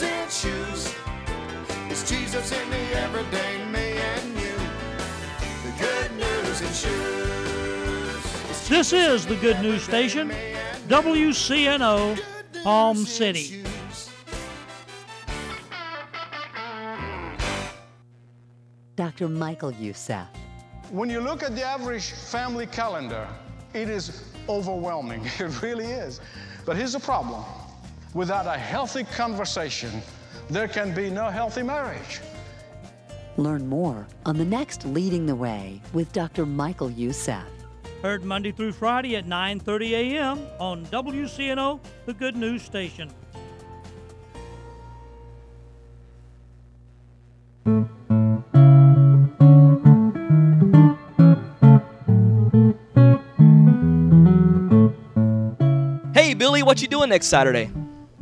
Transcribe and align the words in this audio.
news 0.00 0.10
in 0.10 0.28
shoes. 0.28 0.94
It's 1.88 2.08
Jesus 2.08 2.52
in 2.52 2.70
the 2.70 3.00
everyday 3.00 3.64
me 3.66 3.98
and 3.98 4.34
you. 4.38 4.54
The 5.64 5.72
good 5.78 6.12
news 6.16 6.60
in 6.60 6.72
shoes. 6.72 8.68
This 8.68 8.92
is 8.92 9.26
the 9.26 9.36
Good 9.36 9.60
News 9.60 9.82
Station, 9.82 10.30
WCNO, 10.88 12.20
Palm 12.62 12.96
City. 12.98 13.64
Dr. 18.94 19.28
Michael 19.28 19.72
Youssef. 19.72 20.26
When 20.90 21.08
you 21.08 21.20
look 21.20 21.42
at 21.42 21.54
the 21.54 21.64
average 21.64 22.10
family 22.10 22.66
calendar, 22.66 23.26
it 23.72 23.88
is 23.88 24.24
overwhelming. 24.48 25.24
It 25.38 25.62
really 25.62 25.86
is. 25.86 26.20
But 26.64 26.76
here's 26.76 26.92
the 26.92 27.00
problem 27.00 27.44
without 28.14 28.46
a 28.46 28.58
healthy 28.58 29.04
conversation, 29.04 30.02
there 30.50 30.68
can 30.68 30.94
be 30.94 31.10
no 31.10 31.28
healthy 31.28 31.62
marriage. 31.62 32.20
Learn 33.36 33.68
more 33.68 34.06
on 34.26 34.36
the 34.36 34.44
next 34.44 34.84
Leading 34.84 35.26
the 35.26 35.34
Way 35.34 35.80
with 35.92 36.12
Dr. 36.12 36.44
Michael 36.44 36.90
Youssef. 36.90 37.44
Heard 38.02 38.24
Monday 38.24 38.52
through 38.52 38.72
Friday 38.72 39.16
at 39.16 39.26
9:30 39.26 39.90
a.m. 39.92 40.40
on 40.58 40.86
WCNO, 40.86 41.80
the 42.06 42.14
Good 42.14 42.36
News 42.36 42.62
Station. 42.62 43.10
Hey, 56.14 56.34
Billy, 56.34 56.62
what 56.62 56.82
you 56.82 56.88
doing 56.88 57.08
next 57.10 57.26
Saturday? 57.26 57.70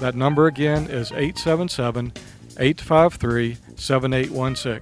That 0.00 0.14
number 0.14 0.46
again 0.46 0.90
is 0.90 1.10
877 1.10 2.12
853 2.58 3.56
7816. 3.76 4.80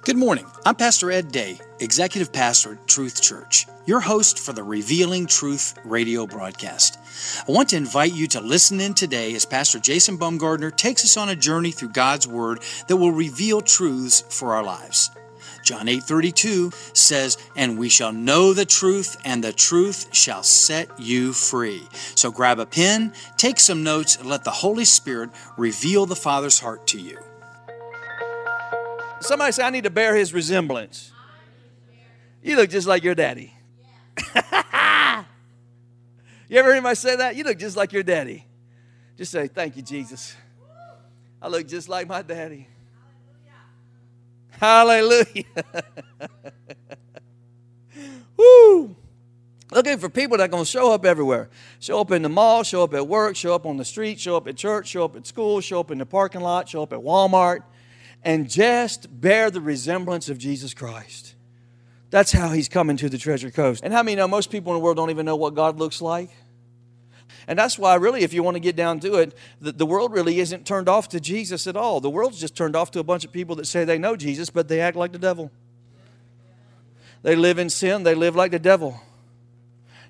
Good 0.00 0.16
morning. 0.16 0.46
I'm 0.64 0.74
Pastor 0.74 1.10
Ed 1.10 1.30
Day, 1.30 1.58
Executive 1.80 2.32
Pastor 2.32 2.72
at 2.72 2.88
Truth 2.88 3.20
Church, 3.20 3.66
your 3.84 4.00
host 4.00 4.38
for 4.38 4.54
the 4.54 4.62
Revealing 4.62 5.26
Truth 5.26 5.74
radio 5.84 6.26
broadcast. 6.26 6.98
I 7.46 7.52
want 7.52 7.68
to 7.70 7.76
invite 7.76 8.14
you 8.14 8.26
to 8.28 8.40
listen 8.40 8.80
in 8.80 8.94
today 8.94 9.34
as 9.34 9.44
Pastor 9.44 9.78
Jason 9.78 10.16
Baumgardner 10.16 10.74
takes 10.74 11.04
us 11.04 11.18
on 11.18 11.28
a 11.28 11.36
journey 11.36 11.70
through 11.70 11.90
God's 11.90 12.26
Word 12.26 12.62
that 12.88 12.96
will 12.96 13.12
reveal 13.12 13.60
truths 13.60 14.22
for 14.30 14.54
our 14.54 14.62
lives. 14.62 15.10
John 15.62 15.88
8:32 15.88 16.72
says, 16.92 17.38
"And 17.56 17.78
we 17.78 17.88
shall 17.88 18.12
know 18.12 18.52
the 18.52 18.64
truth, 18.66 19.16
and 19.24 19.42
the 19.42 19.52
truth 19.52 20.08
shall 20.12 20.42
set 20.42 20.88
you 20.98 21.32
free." 21.32 21.88
So 22.14 22.30
grab 22.30 22.58
a 22.58 22.66
pen, 22.66 23.12
take 23.36 23.60
some 23.60 23.82
notes, 23.82 24.16
and 24.16 24.28
let 24.28 24.44
the 24.44 24.50
Holy 24.50 24.84
Spirit 24.84 25.30
reveal 25.56 26.06
the 26.06 26.16
Father's 26.16 26.58
heart 26.58 26.86
to 26.88 27.00
you. 27.00 27.18
Somebody 29.20 29.52
say, 29.52 29.62
I 29.62 29.70
need 29.70 29.84
to 29.84 29.90
bear 29.90 30.16
his 30.16 30.34
resemblance. 30.34 31.12
You 32.42 32.56
look 32.56 32.70
just 32.70 32.88
like 32.88 33.04
your 33.04 33.14
daddy. 33.14 33.54
you 34.34 34.42
ever 34.42 35.24
hear 36.48 36.72
anybody 36.72 36.96
say 36.96 37.16
that? 37.16 37.36
You 37.36 37.44
look 37.44 37.58
just 37.58 37.76
like 37.76 37.92
your 37.92 38.02
daddy. 38.02 38.44
Just 39.16 39.30
say, 39.30 39.46
Thank 39.46 39.76
you, 39.76 39.82
Jesus. 39.82 40.34
I 41.40 41.48
look 41.48 41.66
just 41.68 41.88
like 41.88 42.08
my 42.08 42.22
daddy. 42.22 42.68
Hallelujah. 44.62 45.24
Woo! 48.36 48.94
Looking 49.72 49.98
for 49.98 50.08
people 50.08 50.36
that 50.36 50.44
are 50.44 50.48
going 50.48 50.62
to 50.62 50.70
show 50.70 50.92
up 50.92 51.04
everywhere. 51.04 51.50
Show 51.80 52.00
up 52.00 52.12
in 52.12 52.22
the 52.22 52.28
mall, 52.28 52.62
show 52.62 52.84
up 52.84 52.94
at 52.94 53.08
work, 53.08 53.34
show 53.34 53.56
up 53.56 53.66
on 53.66 53.76
the 53.76 53.84
street, 53.84 54.20
show 54.20 54.36
up 54.36 54.46
at 54.46 54.56
church, 54.56 54.86
show 54.86 55.04
up 55.04 55.16
at 55.16 55.26
school, 55.26 55.60
show 55.60 55.80
up 55.80 55.90
in 55.90 55.98
the 55.98 56.06
parking 56.06 56.42
lot, 56.42 56.68
show 56.68 56.80
up 56.80 56.92
at 56.92 57.00
Walmart, 57.00 57.64
and 58.22 58.48
just 58.48 59.08
bear 59.20 59.50
the 59.50 59.60
resemblance 59.60 60.28
of 60.28 60.38
Jesus 60.38 60.74
Christ. 60.74 61.34
That's 62.10 62.30
how 62.30 62.50
he's 62.50 62.68
coming 62.68 62.96
to 62.98 63.08
the 63.08 63.18
treasure 63.18 63.50
coast. 63.50 63.82
And 63.82 63.92
how 63.92 64.04
many 64.04 64.14
know 64.14 64.28
most 64.28 64.52
people 64.52 64.72
in 64.74 64.78
the 64.78 64.84
world 64.84 64.96
don't 64.96 65.10
even 65.10 65.26
know 65.26 65.34
what 65.34 65.56
God 65.56 65.80
looks 65.80 66.00
like? 66.00 66.30
And 67.46 67.58
that's 67.58 67.78
why, 67.78 67.94
really, 67.96 68.22
if 68.22 68.32
you 68.32 68.42
want 68.42 68.54
to 68.54 68.60
get 68.60 68.76
down 68.76 69.00
to 69.00 69.14
it, 69.16 69.34
the, 69.60 69.72
the 69.72 69.86
world 69.86 70.12
really 70.12 70.38
isn't 70.40 70.66
turned 70.66 70.88
off 70.88 71.08
to 71.10 71.20
Jesus 71.20 71.66
at 71.66 71.76
all. 71.76 72.00
The 72.00 72.10
world's 72.10 72.40
just 72.40 72.56
turned 72.56 72.76
off 72.76 72.90
to 72.92 73.00
a 73.00 73.04
bunch 73.04 73.24
of 73.24 73.32
people 73.32 73.56
that 73.56 73.66
say 73.66 73.84
they 73.84 73.98
know 73.98 74.16
Jesus, 74.16 74.50
but 74.50 74.68
they 74.68 74.80
act 74.80 74.96
like 74.96 75.12
the 75.12 75.18
devil. 75.18 75.50
They 77.22 77.36
live 77.36 77.58
in 77.58 77.70
sin, 77.70 78.02
they 78.02 78.14
live 78.14 78.34
like 78.36 78.50
the 78.50 78.58
devil. 78.58 79.00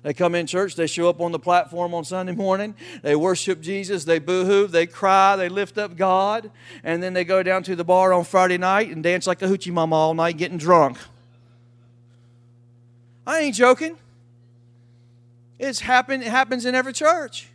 They 0.01 0.13
come 0.13 0.35
in 0.35 0.47
church, 0.47 0.75
they 0.75 0.87
show 0.87 1.07
up 1.07 1.21
on 1.21 1.31
the 1.31 1.39
platform 1.39 1.93
on 1.93 2.03
Sunday 2.03 2.33
morning, 2.33 2.75
they 3.03 3.15
worship 3.15 3.61
Jesus, 3.61 4.03
they 4.03 4.19
boo 4.19 4.43
hoo, 4.43 4.67
they 4.67 4.85
cry, 4.85 5.37
they 5.37 5.47
lift 5.47 5.77
up 5.77 5.95
God, 5.95 6.51
and 6.83 7.01
then 7.01 7.13
they 7.13 7.23
go 7.23 7.41
down 7.41 7.63
to 7.63 7.75
the 7.75 7.85
bar 7.85 8.11
on 8.11 8.25
Friday 8.25 8.57
night 8.57 8.89
and 8.89 9.01
dance 9.01 9.25
like 9.27 9.41
a 9.41 9.47
hoochie 9.47 9.71
mama 9.71 9.95
all 9.95 10.13
night 10.13 10.35
getting 10.35 10.57
drunk. 10.57 10.97
I 13.25 13.39
ain't 13.39 13.55
joking. 13.55 13.97
It's 15.59 15.79
happen, 15.79 16.21
it 16.21 16.27
happens 16.27 16.65
in 16.65 16.75
every 16.75 16.93
church. 16.93 17.49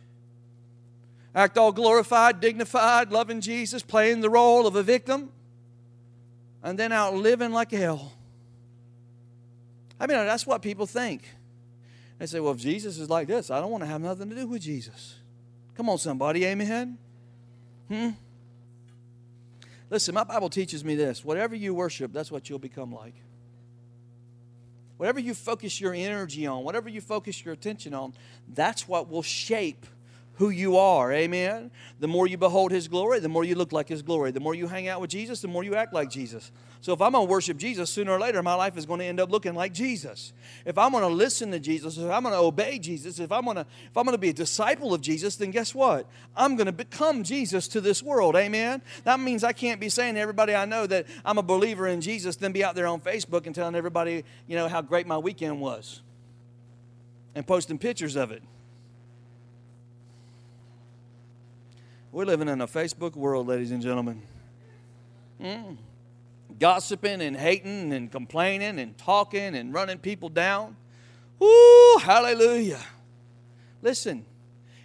Act 1.35 1.57
all 1.57 1.71
glorified, 1.71 2.39
dignified, 2.39 3.11
loving 3.11 3.41
Jesus, 3.41 3.83
playing 3.83 4.21
the 4.21 4.29
role 4.29 4.65
of 4.65 4.75
a 4.75 4.83
victim, 4.83 5.31
and 6.63 6.77
then 6.77 6.91
out 6.91 7.13
living 7.13 7.51
like 7.51 7.71
hell. 7.71 8.13
I 9.99 10.07
mean, 10.07 10.17
that's 10.17 10.47
what 10.47 10.61
people 10.61 10.85
think. 10.85 11.23
They 12.17 12.25
say, 12.25 12.39
well, 12.39 12.53
if 12.53 12.59
Jesus 12.59 12.97
is 12.97 13.09
like 13.09 13.27
this, 13.27 13.51
I 13.51 13.59
don't 13.59 13.71
want 13.71 13.83
to 13.83 13.87
have 13.87 14.01
nothing 14.01 14.29
to 14.29 14.35
do 14.35 14.47
with 14.47 14.61
Jesus. 14.61 15.15
Come 15.75 15.89
on, 15.89 15.97
somebody, 15.97 16.45
amen? 16.45 16.97
Hmm? 17.87 18.09
Listen, 19.89 20.13
my 20.15 20.23
Bible 20.23 20.49
teaches 20.49 20.83
me 20.83 20.95
this 20.95 21.23
whatever 21.23 21.55
you 21.55 21.73
worship, 21.73 22.11
that's 22.13 22.31
what 22.31 22.49
you'll 22.49 22.59
become 22.59 22.93
like. 22.93 23.15
Whatever 24.99 25.21
you 25.21 25.33
focus 25.33 25.79
your 25.79 25.93
energy 25.93 26.45
on, 26.45 26.65
whatever 26.65 26.89
you 26.89 26.99
focus 26.99 27.45
your 27.45 27.53
attention 27.53 27.93
on, 27.93 28.13
that's 28.49 28.85
what 28.85 29.09
will 29.09 29.21
shape 29.21 29.85
who 30.39 30.49
you 30.51 30.77
are. 30.77 31.11
Amen. 31.11 31.69
The 31.99 32.07
more 32.07 32.25
you 32.25 32.37
behold 32.37 32.71
his 32.71 32.87
glory, 32.87 33.19
the 33.19 33.27
more 33.27 33.43
you 33.43 33.55
look 33.55 33.73
like 33.73 33.89
his 33.89 34.01
glory. 34.01 34.31
The 34.31 34.39
more 34.39 34.55
you 34.55 34.67
hang 34.67 34.87
out 34.87 35.01
with 35.01 35.09
Jesus, 35.09 35.41
the 35.41 35.49
more 35.49 35.65
you 35.65 35.75
act 35.75 35.93
like 35.93 36.09
Jesus. 36.09 36.53
So 36.79 36.93
if 36.93 37.01
I'm 37.01 37.11
going 37.11 37.27
to 37.27 37.29
worship 37.29 37.57
Jesus, 37.57 37.89
sooner 37.89 38.13
or 38.13 38.19
later 38.21 38.41
my 38.41 38.53
life 38.53 38.77
is 38.77 38.85
going 38.85 39.01
to 39.01 39.05
end 39.05 39.19
up 39.19 39.29
looking 39.29 39.53
like 39.53 39.73
Jesus. 39.73 40.31
If 40.65 40.77
I'm 40.77 40.93
going 40.93 41.03
to 41.03 41.09
listen 41.09 41.51
to 41.51 41.59
Jesus, 41.59 41.97
if 41.97 42.09
I'm 42.09 42.23
going 42.23 42.33
to 42.33 42.39
obey 42.39 42.79
Jesus, 42.79 43.19
if 43.19 43.33
I'm 43.33 43.43
going 43.43 43.57
to 43.57 43.61
if 43.61 43.97
I'm 43.97 44.05
going 44.05 44.13
to 44.13 44.17
be 44.17 44.29
a 44.29 44.33
disciple 44.33 44.93
of 44.93 45.01
Jesus, 45.01 45.35
then 45.35 45.51
guess 45.51 45.75
what? 45.75 46.07
I'm 46.37 46.55
going 46.55 46.67
to 46.67 46.71
become 46.71 47.23
Jesus 47.23 47.67
to 47.67 47.81
this 47.81 48.01
world. 48.01 48.37
Amen. 48.37 48.81
That 49.03 49.19
means 49.19 49.43
I 49.43 49.51
can't 49.51 49.81
be 49.81 49.89
saying 49.89 50.15
to 50.15 50.21
everybody 50.21 50.55
I 50.55 50.63
know 50.63 50.87
that 50.87 51.05
I'm 51.25 51.37
a 51.37 51.43
believer 51.43 51.85
in 51.85 51.99
Jesus, 51.99 52.37
then 52.37 52.53
be 52.53 52.63
out 52.63 52.75
there 52.75 52.87
on 52.87 53.01
Facebook 53.01 53.45
and 53.45 53.53
telling 53.53 53.75
everybody, 53.75 54.23
you 54.47 54.55
know, 54.55 54.69
how 54.69 54.81
great 54.81 55.05
my 55.05 55.17
weekend 55.17 55.59
was. 55.59 56.01
And 57.35 57.45
posting 57.45 57.77
pictures 57.77 58.15
of 58.15 58.31
it. 58.31 58.41
We're 62.11 62.25
living 62.25 62.47
in 62.47 62.59
a 62.59 62.67
Facebook 62.67 63.15
world, 63.15 63.47
ladies 63.47 63.69
and 63.69 63.83
gentlemen. 63.83 64.23
Mm. 65.39 65.77
Gossiping 66.59 67.21
and 67.21 67.37
hating 67.37 67.93
and 67.93 68.11
complaining 68.11 68.79
and 68.79 68.97
talking 68.97 69.55
and 69.55 69.71
running 69.71 69.99
people 69.99 70.29
down. 70.29 70.75
Woo, 71.37 71.97
hallelujah. 71.99 72.81
Listen, 73.83 74.25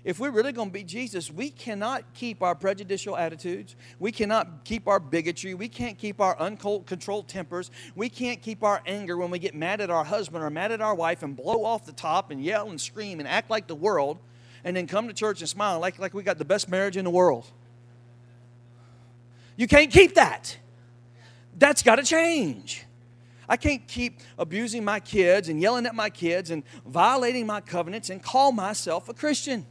if 0.05 0.21
we're 0.21 0.33
really 0.33 0.53
going 0.53 0.69
to 0.69 0.73
be 0.73 0.85
Jesus, 0.85 1.33
we 1.33 1.49
cannot 1.49 2.05
keep 2.13 2.43
our 2.43 2.55
prejudicial 2.55 3.17
attitudes. 3.17 3.75
We 3.99 4.13
cannot 4.13 4.67
keep 4.67 4.87
our 4.87 5.01
bigotry. 5.01 5.55
We 5.55 5.69
can't 5.69 5.97
keep 5.97 6.21
our 6.21 6.39
uncontrolled 6.39 7.27
tempers. 7.27 7.71
We 7.97 8.11
can't 8.11 8.43
keep 8.43 8.63
our 8.63 8.83
anger 8.85 9.17
when 9.17 9.31
we 9.31 9.39
get 9.39 9.55
mad 9.55 9.81
at 9.81 9.89
our 9.89 10.05
husband 10.05 10.45
or 10.45 10.51
mad 10.51 10.73
at 10.73 10.83
our 10.83 10.95
wife 10.95 11.23
and 11.23 11.35
blow 11.35 11.65
off 11.65 11.87
the 11.87 11.93
top 11.93 12.31
and 12.31 12.45
yell 12.45 12.69
and 12.69 12.79
scream 12.79 13.19
and 13.19 13.27
act 13.27 13.49
like 13.49 13.67
the 13.67 13.75
world 13.75 14.19
and 14.65 14.77
then 14.77 14.87
come 14.87 15.09
to 15.09 15.15
church 15.15 15.41
and 15.41 15.49
smile 15.49 15.79
like, 15.79 15.99
like 15.99 16.15
we 16.15 16.23
got 16.23 16.39
the 16.39 16.45
best 16.45 16.69
marriage 16.69 16.97
in 16.97 17.05
the 17.05 17.11
world. 17.11 17.47
You 19.57 19.69
can't 19.69 19.91
keep 19.91 20.15
that. 20.15 20.57
That's 21.57 21.83
got 21.83 21.97
to 21.97 22.03
change. 22.03 22.85
I 23.49 23.57
can't 23.57 23.87
keep 23.87 24.21
abusing 24.39 24.85
my 24.85 25.01
kids 25.01 25.49
and 25.49 25.61
yelling 25.61 25.87
at 25.87 25.95
my 25.95 26.11
kids 26.11 26.51
and 26.51 26.63
violating 26.87 27.47
my 27.47 27.61
covenants 27.61 28.11
and 28.11 28.23
call 28.23 28.53
myself 28.53 29.09
a 29.09 29.15
Christian. 29.15 29.67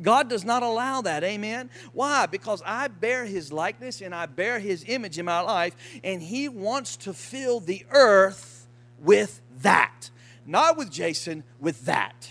God 0.00 0.28
does 0.28 0.44
not 0.44 0.62
allow 0.62 1.00
that. 1.02 1.24
Amen. 1.24 1.70
Why? 1.92 2.26
Because 2.26 2.62
I 2.64 2.88
bear 2.88 3.24
his 3.24 3.52
likeness 3.52 4.00
and 4.00 4.14
I 4.14 4.26
bear 4.26 4.58
his 4.58 4.84
image 4.86 5.18
in 5.18 5.24
my 5.24 5.40
life, 5.40 5.74
and 6.04 6.22
he 6.22 6.48
wants 6.48 6.96
to 6.98 7.12
fill 7.12 7.60
the 7.60 7.84
earth 7.90 8.68
with 8.98 9.40
that. 9.62 10.10
Not 10.44 10.76
with 10.76 10.90
Jason, 10.90 11.44
with 11.58 11.86
that. 11.86 12.30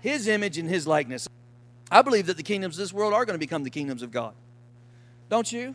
His 0.00 0.28
image 0.28 0.58
and 0.58 0.68
his 0.68 0.86
likeness. 0.86 1.28
I 1.90 2.02
believe 2.02 2.26
that 2.26 2.36
the 2.36 2.42
kingdoms 2.42 2.76
of 2.76 2.80
this 2.80 2.92
world 2.92 3.12
are 3.12 3.24
going 3.24 3.34
to 3.34 3.38
become 3.38 3.62
the 3.62 3.70
kingdoms 3.70 4.02
of 4.02 4.10
God. 4.10 4.34
Don't 5.28 5.50
you? 5.50 5.74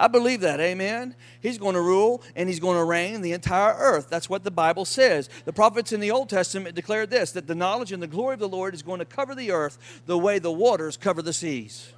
I 0.00 0.08
believe 0.08 0.40
that, 0.40 0.60
amen. 0.60 1.14
He's 1.42 1.58
going 1.58 1.74
to 1.74 1.80
rule 1.80 2.22
and 2.34 2.48
he's 2.48 2.58
going 2.58 2.78
to 2.78 2.84
reign 2.84 3.20
the 3.20 3.32
entire 3.32 3.74
earth. 3.74 4.08
That's 4.08 4.30
what 4.30 4.44
the 4.44 4.50
Bible 4.50 4.86
says. 4.86 5.28
The 5.44 5.52
prophets 5.52 5.92
in 5.92 6.00
the 6.00 6.10
Old 6.10 6.30
Testament 6.30 6.74
declared 6.74 7.10
this 7.10 7.32
that 7.32 7.46
the 7.46 7.54
knowledge 7.54 7.92
and 7.92 8.02
the 8.02 8.06
glory 8.06 8.34
of 8.34 8.40
the 8.40 8.48
Lord 8.48 8.72
is 8.72 8.82
going 8.82 9.00
to 9.00 9.04
cover 9.04 9.34
the 9.34 9.50
earth 9.50 10.00
the 10.06 10.16
way 10.16 10.38
the 10.38 10.50
waters 10.50 10.96
cover 10.96 11.20
the 11.20 11.34
seas. 11.34 11.92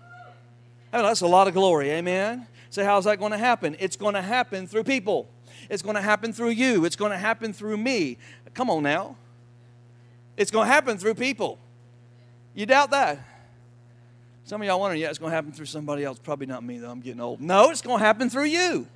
I 0.92 0.96
mean, 0.96 1.06
that's 1.06 1.20
a 1.20 1.28
lot 1.28 1.46
of 1.46 1.54
glory, 1.54 1.90
amen. 1.90 2.48
So, 2.70 2.84
how's 2.84 3.04
that 3.04 3.18
going 3.18 3.32
to 3.32 3.38
happen? 3.38 3.76
It's 3.78 3.96
going 3.96 4.14
to 4.14 4.22
happen 4.22 4.66
through 4.66 4.84
people, 4.84 5.28
it's 5.70 5.82
going 5.82 5.96
to 5.96 6.02
happen 6.02 6.32
through 6.32 6.50
you, 6.50 6.84
it's 6.84 6.96
going 6.96 7.12
to 7.12 7.18
happen 7.18 7.52
through 7.52 7.76
me. 7.76 8.18
Come 8.52 8.68
on 8.68 8.82
now. 8.82 9.16
It's 10.36 10.50
going 10.50 10.66
to 10.66 10.72
happen 10.72 10.98
through 10.98 11.14
people. 11.14 11.58
You 12.54 12.66
doubt 12.66 12.90
that? 12.90 13.18
Some 14.44 14.60
of 14.60 14.66
y'all 14.66 14.80
wondering, 14.80 15.00
yeah, 15.00 15.08
it's 15.08 15.18
going 15.18 15.30
to 15.30 15.36
happen 15.36 15.52
through 15.52 15.66
somebody 15.66 16.04
else. 16.04 16.18
Probably 16.18 16.46
not 16.46 16.64
me, 16.64 16.78
though. 16.78 16.90
I'm 16.90 17.00
getting 17.00 17.20
old. 17.20 17.40
No, 17.40 17.70
it's 17.70 17.82
going 17.82 17.98
to 17.98 18.04
happen 18.04 18.28
through 18.28 18.44
you, 18.44 18.86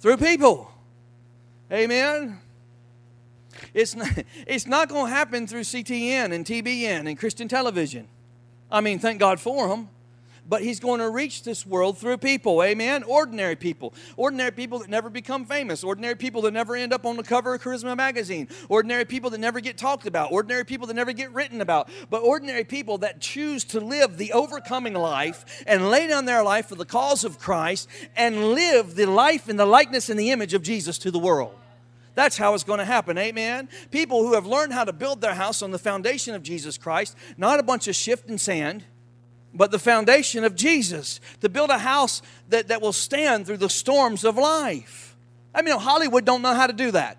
through 0.00 0.18
people. 0.18 0.70
Amen. 1.72 2.40
It's 3.72 3.94
not, 3.94 4.10
it's 4.46 4.66
not 4.66 4.88
going 4.88 5.06
to 5.06 5.10
happen 5.10 5.46
through 5.46 5.62
CTN 5.62 6.32
and 6.32 6.44
TBN 6.44 7.08
and 7.08 7.18
Christian 7.18 7.48
television. 7.48 8.08
I 8.70 8.80
mean, 8.80 8.98
thank 8.98 9.18
God 9.18 9.40
for 9.40 9.68
them 9.68 9.88
but 10.48 10.62
he's 10.62 10.80
going 10.80 11.00
to 11.00 11.08
reach 11.08 11.42
this 11.42 11.66
world 11.66 11.98
through 11.98 12.18
people. 12.18 12.62
Amen. 12.62 13.02
Ordinary 13.04 13.56
people. 13.56 13.94
Ordinary 14.16 14.50
people 14.50 14.78
that 14.80 14.90
never 14.90 15.08
become 15.08 15.44
famous. 15.46 15.82
Ordinary 15.82 16.16
people 16.16 16.42
that 16.42 16.52
never 16.52 16.76
end 16.76 16.92
up 16.92 17.06
on 17.06 17.16
the 17.16 17.22
cover 17.22 17.54
of 17.54 17.62
Charisma 17.62 17.96
magazine. 17.96 18.48
Ordinary 18.68 19.04
people 19.04 19.30
that 19.30 19.38
never 19.38 19.60
get 19.60 19.78
talked 19.78 20.06
about. 20.06 20.32
Ordinary 20.32 20.64
people 20.64 20.86
that 20.86 20.94
never 20.94 21.12
get 21.12 21.32
written 21.32 21.60
about. 21.60 21.88
But 22.10 22.22
ordinary 22.22 22.64
people 22.64 22.98
that 22.98 23.20
choose 23.20 23.64
to 23.64 23.80
live 23.80 24.18
the 24.18 24.32
overcoming 24.32 24.94
life 24.94 25.64
and 25.66 25.90
lay 25.90 26.06
down 26.06 26.26
their 26.26 26.42
life 26.42 26.66
for 26.66 26.74
the 26.74 26.84
cause 26.84 27.24
of 27.24 27.38
Christ 27.38 27.88
and 28.16 28.52
live 28.52 28.94
the 28.94 29.06
life 29.06 29.48
in 29.48 29.56
the 29.56 29.66
likeness 29.66 30.10
and 30.10 30.20
the 30.20 30.30
image 30.30 30.54
of 30.54 30.62
Jesus 30.62 30.98
to 30.98 31.10
the 31.10 31.18
world. 31.18 31.54
That's 32.14 32.36
how 32.36 32.54
it's 32.54 32.62
going 32.62 32.78
to 32.78 32.84
happen. 32.84 33.18
Amen. 33.18 33.68
People 33.90 34.22
who 34.22 34.34
have 34.34 34.46
learned 34.46 34.72
how 34.72 34.84
to 34.84 34.92
build 34.92 35.20
their 35.20 35.34
house 35.34 35.62
on 35.62 35.72
the 35.72 35.78
foundation 35.78 36.34
of 36.34 36.44
Jesus 36.44 36.78
Christ, 36.78 37.16
not 37.36 37.58
a 37.58 37.62
bunch 37.62 37.88
of 37.88 37.96
shifting 37.96 38.38
sand 38.38 38.84
but 39.54 39.70
the 39.70 39.78
foundation 39.78 40.44
of 40.44 40.56
Jesus 40.56 41.20
to 41.40 41.48
build 41.48 41.70
a 41.70 41.78
house 41.78 42.20
that, 42.48 42.68
that 42.68 42.82
will 42.82 42.92
stand 42.92 43.46
through 43.46 43.58
the 43.58 43.70
storms 43.70 44.24
of 44.24 44.36
life. 44.36 45.16
I 45.54 45.62
mean, 45.62 45.78
Hollywood 45.78 46.24
don't 46.24 46.42
know 46.42 46.54
how 46.54 46.66
to 46.66 46.72
do 46.72 46.90
that. 46.90 47.16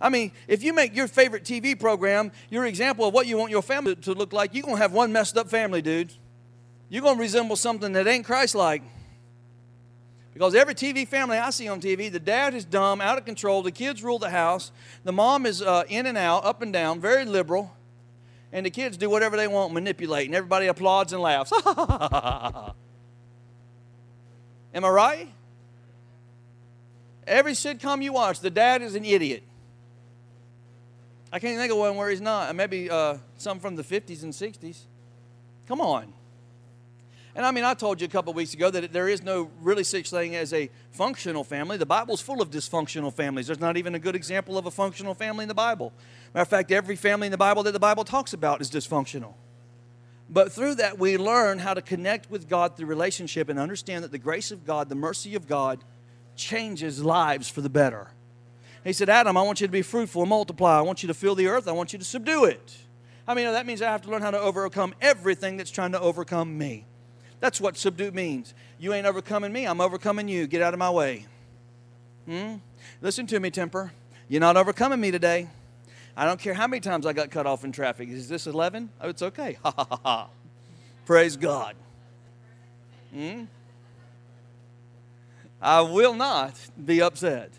I 0.00 0.08
mean, 0.08 0.32
if 0.48 0.62
you 0.62 0.72
make 0.72 0.96
your 0.96 1.06
favorite 1.06 1.44
TV 1.44 1.78
program 1.78 2.32
your 2.48 2.64
example 2.64 3.06
of 3.06 3.14
what 3.14 3.26
you 3.26 3.36
want 3.36 3.50
your 3.50 3.62
family 3.62 3.94
to 3.96 4.12
look 4.12 4.32
like, 4.32 4.54
you're 4.54 4.62
going 4.64 4.76
to 4.76 4.82
have 4.82 4.92
one 4.92 5.12
messed 5.12 5.36
up 5.36 5.48
family, 5.48 5.82
dude. 5.82 6.12
You're 6.88 7.02
going 7.02 7.16
to 7.16 7.20
resemble 7.20 7.54
something 7.54 7.92
that 7.92 8.08
ain't 8.08 8.24
Christ 8.24 8.54
like. 8.54 8.82
Because 10.32 10.54
every 10.54 10.74
TV 10.74 11.06
family 11.06 11.36
I 11.36 11.50
see 11.50 11.68
on 11.68 11.80
TV, 11.80 12.10
the 12.10 12.18
dad 12.18 12.54
is 12.54 12.64
dumb, 12.64 13.00
out 13.00 13.18
of 13.18 13.24
control, 13.24 13.62
the 13.62 13.72
kids 13.72 14.02
rule 14.02 14.18
the 14.18 14.30
house, 14.30 14.72
the 15.04 15.12
mom 15.12 15.44
is 15.44 15.60
uh, 15.60 15.84
in 15.88 16.06
and 16.06 16.16
out, 16.16 16.44
up 16.44 16.62
and 16.62 16.72
down, 16.72 17.00
very 17.00 17.24
liberal 17.24 17.76
and 18.52 18.66
the 18.66 18.70
kids 18.70 18.96
do 18.96 19.08
whatever 19.08 19.36
they 19.36 19.46
want, 19.46 19.72
manipulate, 19.72 20.26
and 20.26 20.34
everybody 20.34 20.66
applauds 20.66 21.12
and 21.12 21.22
laughs. 21.22 21.52
Am 24.74 24.84
I 24.84 24.88
right? 24.88 25.28
Every 27.26 27.52
sitcom 27.52 28.02
you 28.02 28.12
watch, 28.12 28.40
the 28.40 28.50
dad 28.50 28.82
is 28.82 28.94
an 28.94 29.04
idiot. 29.04 29.42
I 31.32 31.38
can't 31.38 31.58
think 31.58 31.70
of 31.70 31.78
one 31.78 31.96
where 31.96 32.10
he's 32.10 32.20
not. 32.20 32.54
Maybe 32.56 32.90
uh, 32.90 33.18
some 33.36 33.60
from 33.60 33.76
the 33.76 33.84
50s 33.84 34.24
and 34.24 34.32
60s. 34.32 34.80
Come 35.68 35.80
on. 35.80 36.12
And 37.34 37.46
I 37.46 37.52
mean, 37.52 37.64
I 37.64 37.74
told 37.74 38.00
you 38.00 38.06
a 38.06 38.10
couple 38.10 38.32
weeks 38.32 38.54
ago 38.54 38.70
that 38.70 38.92
there 38.92 39.08
is 39.08 39.22
no 39.22 39.50
really 39.60 39.84
such 39.84 40.10
thing 40.10 40.34
as 40.34 40.52
a 40.52 40.68
functional 40.90 41.44
family. 41.44 41.76
The 41.76 41.86
Bible's 41.86 42.20
full 42.20 42.42
of 42.42 42.50
dysfunctional 42.50 43.12
families. 43.12 43.46
There's 43.46 43.60
not 43.60 43.76
even 43.76 43.94
a 43.94 44.00
good 44.00 44.16
example 44.16 44.58
of 44.58 44.66
a 44.66 44.70
functional 44.70 45.14
family 45.14 45.44
in 45.44 45.48
the 45.48 45.54
Bible. 45.54 45.92
Matter 46.34 46.42
of 46.42 46.48
fact, 46.48 46.72
every 46.72 46.96
family 46.96 47.28
in 47.28 47.30
the 47.30 47.38
Bible 47.38 47.62
that 47.62 47.72
the 47.72 47.78
Bible 47.78 48.04
talks 48.04 48.32
about 48.32 48.60
is 48.60 48.70
dysfunctional. 48.70 49.34
But 50.28 50.52
through 50.52 50.76
that, 50.76 50.98
we 50.98 51.18
learn 51.18 51.58
how 51.58 51.74
to 51.74 51.82
connect 51.82 52.30
with 52.30 52.48
God 52.48 52.76
through 52.76 52.86
relationship 52.86 53.48
and 53.48 53.58
understand 53.58 54.04
that 54.04 54.12
the 54.12 54.18
grace 54.18 54.50
of 54.50 54.64
God, 54.64 54.88
the 54.88 54.94
mercy 54.94 55.34
of 55.34 55.46
God, 55.46 55.84
changes 56.36 57.04
lives 57.04 57.48
for 57.48 57.60
the 57.60 57.68
better. 57.68 58.08
He 58.82 58.92
said, 58.92 59.08
Adam, 59.08 59.36
I 59.36 59.42
want 59.42 59.60
you 59.60 59.66
to 59.66 59.72
be 59.72 59.82
fruitful 59.82 60.22
and 60.22 60.30
multiply. 60.30 60.78
I 60.78 60.82
want 60.82 61.02
you 61.02 61.06
to 61.08 61.14
fill 61.14 61.34
the 61.34 61.48
earth. 61.48 61.68
I 61.68 61.72
want 61.72 61.92
you 61.92 61.98
to 61.98 62.04
subdue 62.04 62.44
it. 62.44 62.76
I 63.26 63.34
mean, 63.34 63.44
that 63.46 63.66
means 63.66 63.82
I 63.82 63.90
have 63.90 64.02
to 64.02 64.10
learn 64.10 64.22
how 64.22 64.30
to 64.30 64.40
overcome 64.40 64.94
everything 65.00 65.56
that's 65.56 65.70
trying 65.70 65.92
to 65.92 66.00
overcome 66.00 66.56
me. 66.56 66.86
That's 67.40 67.60
what 67.60 67.76
subdue 67.76 68.12
means. 68.12 68.54
You 68.78 68.92
ain't 68.92 69.06
overcoming 69.06 69.52
me, 69.52 69.66
I'm 69.66 69.80
overcoming 69.80 70.28
you. 70.28 70.46
Get 70.46 70.62
out 70.62 70.74
of 70.74 70.78
my 70.78 70.90
way. 70.90 71.26
Hmm? 72.26 72.56
Listen 73.00 73.26
to 73.28 73.40
me, 73.40 73.50
temper. 73.50 73.92
You're 74.28 74.40
not 74.40 74.56
overcoming 74.56 75.00
me 75.00 75.10
today. 75.10 75.48
I 76.16 76.26
don't 76.26 76.38
care 76.38 76.54
how 76.54 76.66
many 76.66 76.80
times 76.80 77.06
I 77.06 77.12
got 77.12 77.30
cut 77.30 77.46
off 77.46 77.64
in 77.64 77.72
traffic. 77.72 78.08
Is 78.08 78.28
this 78.28 78.46
11? 78.46 78.90
Oh, 79.00 79.08
it's 79.08 79.22
okay. 79.22 79.58
Ha 79.64 79.72
ha 79.74 79.86
ha 79.88 80.00
ha. 80.02 80.28
Praise 81.06 81.36
God. 81.36 81.74
Hmm? 83.12 83.44
I 85.60 85.80
will 85.80 86.14
not 86.14 86.54
be 86.82 87.02
upset. 87.02 87.50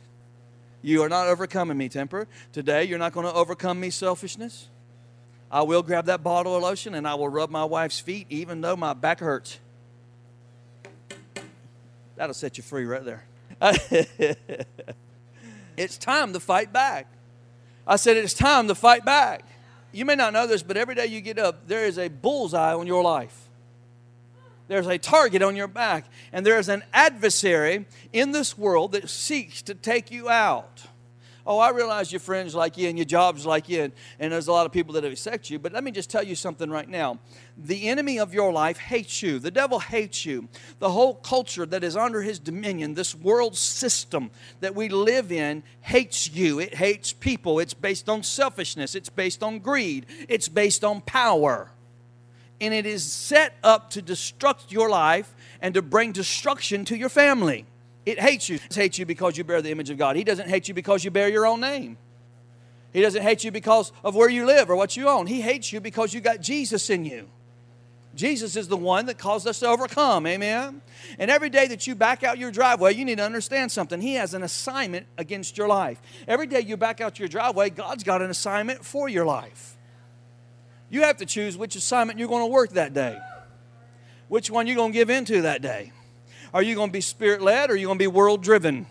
You 0.81 1.03
are 1.03 1.09
not 1.09 1.27
overcoming 1.27 1.77
me, 1.77 1.89
temper. 1.89 2.27
Today, 2.51 2.85
you're 2.85 2.99
not 2.99 3.13
going 3.13 3.25
to 3.25 3.33
overcome 3.33 3.79
me, 3.79 3.89
selfishness. 3.89 4.69
I 5.51 5.63
will 5.63 5.83
grab 5.83 6.05
that 6.05 6.23
bottle 6.23 6.55
of 6.55 6.63
lotion 6.63 6.95
and 6.95 7.07
I 7.07 7.15
will 7.15 7.29
rub 7.29 7.49
my 7.49 7.65
wife's 7.65 7.99
feet, 7.99 8.25
even 8.29 8.61
though 8.61 8.75
my 8.75 8.93
back 8.93 9.19
hurts. 9.19 9.59
That'll 12.21 12.35
set 12.35 12.55
you 12.55 12.61
free 12.61 12.85
right 12.85 13.03
there. 13.03 13.23
it's 15.75 15.97
time 15.97 16.33
to 16.33 16.39
fight 16.39 16.71
back. 16.71 17.07
I 17.87 17.95
said, 17.95 18.15
It's 18.15 18.35
time 18.35 18.67
to 18.67 18.75
fight 18.75 19.03
back. 19.03 19.43
You 19.91 20.05
may 20.05 20.13
not 20.13 20.31
know 20.31 20.45
this, 20.45 20.61
but 20.61 20.77
every 20.77 20.93
day 20.93 21.07
you 21.07 21.19
get 21.21 21.39
up, 21.39 21.65
there 21.65 21.83
is 21.83 21.97
a 21.97 22.09
bullseye 22.09 22.75
on 22.75 22.85
your 22.85 23.01
life. 23.01 23.49
There's 24.67 24.85
a 24.85 24.99
target 24.99 25.41
on 25.41 25.55
your 25.55 25.67
back, 25.67 26.05
and 26.31 26.45
there 26.45 26.59
is 26.59 26.69
an 26.69 26.83
adversary 26.93 27.87
in 28.13 28.33
this 28.33 28.55
world 28.55 28.91
that 28.91 29.09
seeks 29.09 29.63
to 29.63 29.73
take 29.73 30.11
you 30.11 30.29
out. 30.29 30.83
Oh, 31.45 31.57
I 31.57 31.71
realize 31.71 32.11
your 32.11 32.19
friends 32.19 32.53
like 32.53 32.77
you 32.77 32.87
and 32.87 32.97
your 32.97 33.05
jobs 33.05 33.45
like 33.45 33.67
you, 33.67 33.81
and, 33.83 33.93
and 34.19 34.31
there's 34.31 34.47
a 34.47 34.51
lot 34.51 34.65
of 34.65 34.71
people 34.71 34.93
that 34.93 35.03
have 35.03 35.11
accept 35.11 35.49
you. 35.49 35.57
But 35.57 35.73
let 35.73 35.83
me 35.83 35.91
just 35.91 36.09
tell 36.09 36.23
you 36.23 36.35
something 36.35 36.69
right 36.69 36.87
now. 36.87 37.19
The 37.57 37.89
enemy 37.89 38.19
of 38.19 38.33
your 38.33 38.53
life 38.53 38.77
hates 38.77 39.23
you. 39.23 39.39
The 39.39 39.49
devil 39.51 39.79
hates 39.79 40.25
you. 40.25 40.49
The 40.79 40.91
whole 40.91 41.15
culture 41.15 41.65
that 41.65 41.83
is 41.83 41.97
under 41.97 42.21
his 42.21 42.37
dominion, 42.37 42.93
this 42.93 43.15
world 43.15 43.57
system 43.57 44.29
that 44.59 44.75
we 44.75 44.89
live 44.89 45.31
in, 45.31 45.63
hates 45.81 46.29
you. 46.31 46.59
It 46.59 46.75
hates 46.75 47.11
people. 47.11 47.59
It's 47.59 47.73
based 47.73 48.07
on 48.07 48.23
selfishness, 48.23 48.95
it's 48.95 49.09
based 49.09 49.41
on 49.41 49.59
greed, 49.59 50.05
it's 50.29 50.47
based 50.47 50.83
on 50.83 51.01
power. 51.01 51.71
And 52.59 52.75
it 52.75 52.85
is 52.85 53.03
set 53.03 53.55
up 53.63 53.89
to 53.91 54.03
destruct 54.03 54.71
your 54.71 54.89
life 54.89 55.33
and 55.61 55.73
to 55.73 55.81
bring 55.81 56.11
destruction 56.11 56.85
to 56.85 56.95
your 56.95 57.09
family. 57.09 57.65
It 58.05 58.19
hates 58.19 58.49
you. 58.49 58.55
It 58.55 58.73
hates 58.73 58.97
you 58.97 59.05
because 59.05 59.37
you 59.37 59.43
bear 59.43 59.61
the 59.61 59.71
image 59.71 59.89
of 59.89 59.97
God. 59.97 60.15
He 60.15 60.23
doesn't 60.23 60.49
hate 60.49 60.67
you 60.67 60.73
because 60.73 61.03
you 61.03 61.11
bear 61.11 61.29
your 61.29 61.45
own 61.45 61.61
name. 61.61 61.97
He 62.93 63.01
doesn't 63.01 63.21
hate 63.21 63.43
you 63.43 63.51
because 63.51 63.91
of 64.03 64.15
where 64.15 64.29
you 64.29 64.45
live 64.45 64.69
or 64.69 64.75
what 64.75 64.97
you 64.97 65.07
own. 65.07 65.27
He 65.27 65.41
hates 65.41 65.71
you 65.71 65.79
because 65.79 66.13
you 66.13 66.19
got 66.19 66.41
Jesus 66.41 66.89
in 66.89 67.05
you. 67.05 67.29
Jesus 68.13 68.57
is 68.57 68.67
the 68.67 68.75
one 68.75 69.05
that 69.05 69.17
caused 69.17 69.47
us 69.47 69.59
to 69.59 69.67
overcome. 69.67 70.27
Amen. 70.27 70.81
And 71.17 71.31
every 71.31 71.49
day 71.49 71.67
that 71.67 71.87
you 71.87 71.95
back 71.95 72.23
out 72.23 72.37
your 72.37 72.51
driveway, 72.51 72.93
you 72.93 73.05
need 73.05 73.19
to 73.19 73.23
understand 73.23 73.71
something. 73.71 74.01
He 74.01 74.15
has 74.15 74.33
an 74.33 74.43
assignment 74.43 75.07
against 75.17 75.57
your 75.57 75.69
life. 75.69 76.01
Every 76.27 76.47
day 76.47 76.59
you 76.59 76.75
back 76.75 76.99
out 76.99 77.19
your 77.19 77.29
driveway, 77.29 77.69
God's 77.69 78.03
got 78.03 78.21
an 78.21 78.29
assignment 78.29 78.83
for 78.83 79.07
your 79.07 79.25
life. 79.25 79.77
You 80.89 81.03
have 81.03 81.17
to 81.17 81.25
choose 81.25 81.57
which 81.57 81.77
assignment 81.77 82.19
you're 82.19 82.27
going 82.27 82.43
to 82.43 82.51
work 82.51 82.71
that 82.71 82.93
day, 82.93 83.17
which 84.27 84.51
one 84.51 84.67
you're 84.67 84.75
going 84.75 84.91
to 84.91 84.97
give 84.97 85.09
into 85.09 85.43
that 85.43 85.61
day. 85.61 85.93
Are 86.53 86.61
you 86.61 86.75
going 86.75 86.89
to 86.89 86.93
be 86.93 87.01
spirit 87.01 87.41
led 87.41 87.69
or 87.69 87.73
are 87.73 87.75
you 87.77 87.87
going 87.87 87.97
to 87.97 88.03
be 88.03 88.07
world 88.07 88.43
driven? 88.43 88.85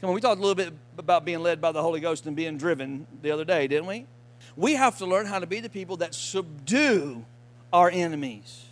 Come 0.00 0.10
on, 0.10 0.14
we 0.14 0.20
talked 0.20 0.38
a 0.38 0.40
little 0.40 0.54
bit 0.54 0.72
about 0.98 1.24
being 1.24 1.40
led 1.40 1.60
by 1.60 1.72
the 1.72 1.82
Holy 1.82 2.00
Ghost 2.00 2.26
and 2.26 2.36
being 2.36 2.58
driven 2.58 3.06
the 3.22 3.30
other 3.30 3.44
day, 3.44 3.66
didn't 3.66 3.86
we? 3.86 4.06
We 4.56 4.74
have 4.74 4.98
to 4.98 5.06
learn 5.06 5.26
how 5.26 5.38
to 5.38 5.46
be 5.46 5.60
the 5.60 5.68
people 5.68 5.96
that 5.96 6.14
subdue 6.14 7.24
our 7.72 7.90
enemies, 7.90 8.66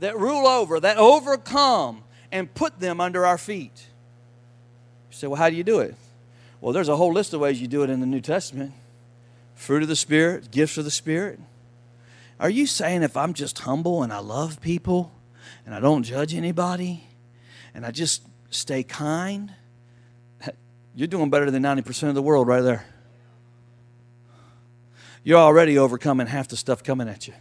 that 0.00 0.18
rule 0.18 0.46
over, 0.46 0.80
that 0.80 0.96
overcome, 0.96 2.02
and 2.32 2.52
put 2.52 2.80
them 2.80 3.00
under 3.00 3.24
our 3.24 3.38
feet. 3.38 3.86
You 5.10 5.16
say, 5.16 5.26
well, 5.28 5.36
how 5.36 5.50
do 5.50 5.56
you 5.56 5.64
do 5.64 5.80
it? 5.80 5.94
Well, 6.60 6.72
there's 6.72 6.88
a 6.88 6.96
whole 6.96 7.12
list 7.12 7.32
of 7.32 7.40
ways 7.40 7.60
you 7.60 7.68
do 7.68 7.84
it 7.84 7.90
in 7.90 8.00
the 8.00 8.06
New 8.06 8.20
Testament 8.20 8.72
fruit 9.54 9.82
of 9.82 9.88
the 9.88 9.96
Spirit, 9.96 10.50
gifts 10.50 10.78
of 10.78 10.84
the 10.84 10.90
Spirit. 10.90 11.40
Are 12.38 12.48
you 12.48 12.66
saying 12.66 13.02
if 13.02 13.16
I'm 13.16 13.34
just 13.34 13.58
humble 13.60 14.04
and 14.04 14.12
I 14.12 14.18
love 14.18 14.60
people 14.60 15.10
and 15.68 15.74
I 15.74 15.80
don't 15.80 16.02
judge 16.02 16.32
anybody 16.32 17.04
and 17.74 17.84
I 17.84 17.90
just 17.90 18.22
stay 18.48 18.82
kind, 18.82 19.52
you're 20.94 21.08
doing 21.08 21.28
better 21.28 21.50
than 21.50 21.62
90% 21.62 22.08
of 22.08 22.14
the 22.14 22.22
world 22.22 22.48
right 22.48 22.62
there. 22.62 22.86
You're 25.22 25.36
already 25.36 25.76
overcoming 25.76 26.26
half 26.26 26.48
the 26.48 26.56
stuff 26.56 26.82
coming 26.82 27.06
at 27.06 27.28
you 27.28 27.34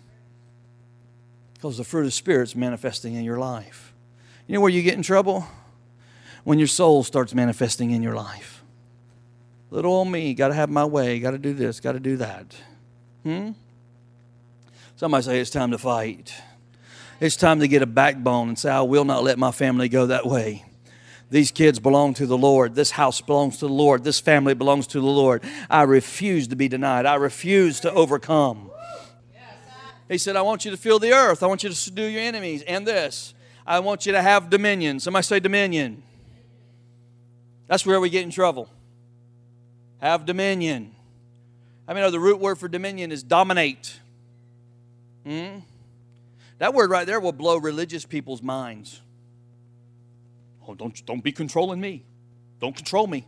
because 1.53 1.77
the 1.77 1.86
fruit 1.86 2.01
of 2.01 2.07
the 2.07 2.12
Spirit's 2.12 2.53
manifesting 2.53 3.13
in 3.13 3.24
your 3.24 3.39
life. 3.39 3.93
You 4.46 4.55
know 4.55 4.60
where 4.60 4.72
you 4.72 4.84
get 4.84 4.96
in 4.96 5.03
trouble? 5.03 5.48
When 6.43 6.60
your 6.60 6.67
soul 6.67 7.05
starts 7.05 7.34
manifesting 7.34 7.91
in 7.91 8.03
your 8.03 8.13
life. 8.13 8.62
Little 9.72 9.93
old 9.93 10.10
me, 10.10 10.34
got 10.34 10.50
to 10.50 10.53
have 10.53 10.69
my 10.69 10.84
way, 10.84 11.22
got 11.22 11.31
to 11.31 11.38
do 11.38 11.53
this, 11.53 11.79
got 11.79 11.93
to 11.93 12.01
do 12.01 12.17
that. 12.17 12.57
Hmm? 13.24 13.51
Somebody 14.98 15.24
say 15.24 15.39
it's 15.39 15.50
time 15.50 15.72
to 15.72 15.77
fight. 15.77 16.34
It's 17.19 17.36
time 17.36 17.62
to 17.62 17.67
get 17.67 17.81
a 17.81 17.88
backbone 17.88 18.50
and 18.50 18.59
say, 18.59 18.69
I 18.69 18.81
will 18.81 19.05
not 19.05 19.24
let 19.24 19.39
my 19.39 19.51
family 19.51 19.89
go 19.89 20.07
that 20.07 20.25
way. 20.25 20.63
These 21.29 21.51
kids 21.51 21.79
belong 21.79 22.13
to 22.15 22.25
the 22.25 22.38
Lord. 22.38 22.75
This 22.75 22.91
house 22.91 23.21
belongs 23.21 23.57
to 23.57 23.67
the 23.67 23.74
Lord. 23.74 24.03
This 24.03 24.19
family 24.19 24.53
belongs 24.53 24.88
to 24.88 25.00
the 25.00 25.05
Lord. 25.05 25.43
I 25.69 25.81
refuse 25.83 26.47
to 26.50 26.55
be 26.55 26.67
denied. 26.67 27.05
I 27.05 27.15
refuse 27.15 27.79
to 27.81 27.91
overcome. 27.91 28.69
He 30.07 30.17
said, 30.17 30.36
I 30.36 30.41
want 30.41 30.63
you 30.63 30.71
to 30.71 30.77
feel 30.77 31.00
the 31.00 31.12
earth. 31.12 31.43
I 31.43 31.47
want 31.47 31.63
you 31.63 31.69
to 31.69 31.75
subdue 31.75 32.05
your 32.05 32.21
enemies. 32.21 32.62
And 32.62 32.88
this, 32.88 33.33
I 33.65 33.79
want 33.79 34.05
you 34.05 34.13
to 34.13 34.21
have 34.21 34.50
dominion. 34.50 35.00
Somebody 35.00 35.24
say 35.24 35.39
dominion. 35.39 36.03
That's 37.67 37.86
where 37.86 38.00
we 38.00 38.09
get 38.09 38.24
in 38.24 38.29
trouble. 38.29 38.69
Have 40.00 40.25
dominion. 40.25 40.95
I 41.88 41.93
mean, 41.93 42.09
the 42.09 42.19
root 42.19 42.39
word 42.39 42.57
for 42.57 42.69
dominion 42.69 43.12
is 43.12 43.24
dominate. 43.24 44.00
Hmm? 45.25 45.59
That 46.59 46.73
word 46.73 46.89
right 46.89 47.05
there 47.05 47.19
will 47.19 47.31
blow 47.31 47.57
religious 47.57 48.05
people's 48.05 48.41
minds. 48.41 49.01
Oh, 50.67 50.73
don't, 50.73 51.05
don't 51.05 51.23
be 51.23 51.31
controlling 51.31 51.79
me. 51.79 52.03
Don't 52.59 52.75
control 52.75 53.07
me. 53.07 53.27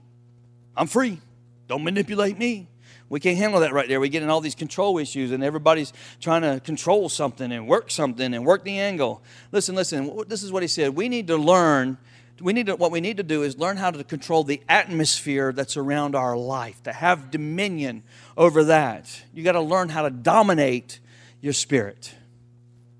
I'm 0.75 0.87
free. 0.87 1.19
Don't 1.67 1.83
manipulate 1.83 2.37
me. 2.37 2.67
We 3.09 3.19
can't 3.19 3.37
handle 3.37 3.61
that 3.61 3.73
right 3.73 3.87
there. 3.87 3.99
We 3.99 4.09
get 4.09 4.23
in 4.23 4.29
all 4.29 4.41
these 4.41 4.55
control 4.55 4.97
issues, 4.97 5.31
and 5.31 5.43
everybody's 5.43 5.93
trying 6.19 6.43
to 6.43 6.59
control 6.59 7.09
something 7.09 7.51
and 7.51 7.67
work 7.67 7.89
something 7.91 8.33
and 8.33 8.45
work 8.45 8.63
the 8.63 8.79
angle. 8.79 9.23
Listen, 9.51 9.75
listen. 9.75 10.23
This 10.27 10.43
is 10.43 10.51
what 10.51 10.63
he 10.63 10.67
said. 10.67 10.95
We 10.95 11.09
need 11.09 11.27
to 11.27 11.37
learn. 11.37 11.97
We 12.39 12.53
need 12.53 12.67
to, 12.67 12.75
what 12.75 12.91
we 12.91 13.01
need 13.01 13.17
to 13.17 13.23
do 13.23 13.43
is 13.43 13.57
learn 13.57 13.77
how 13.77 13.91
to 13.91 14.03
control 14.03 14.43
the 14.43 14.61
atmosphere 14.69 15.51
that's 15.51 15.75
around 15.75 16.15
our 16.15 16.37
life, 16.37 16.81
to 16.83 16.93
have 16.93 17.31
dominion 17.31 18.03
over 18.37 18.65
that. 18.65 19.23
You 19.33 19.43
got 19.43 19.53
to 19.53 19.61
learn 19.61 19.89
how 19.89 20.03
to 20.03 20.09
dominate 20.09 20.99
your 21.41 21.53
spirit. 21.53 22.13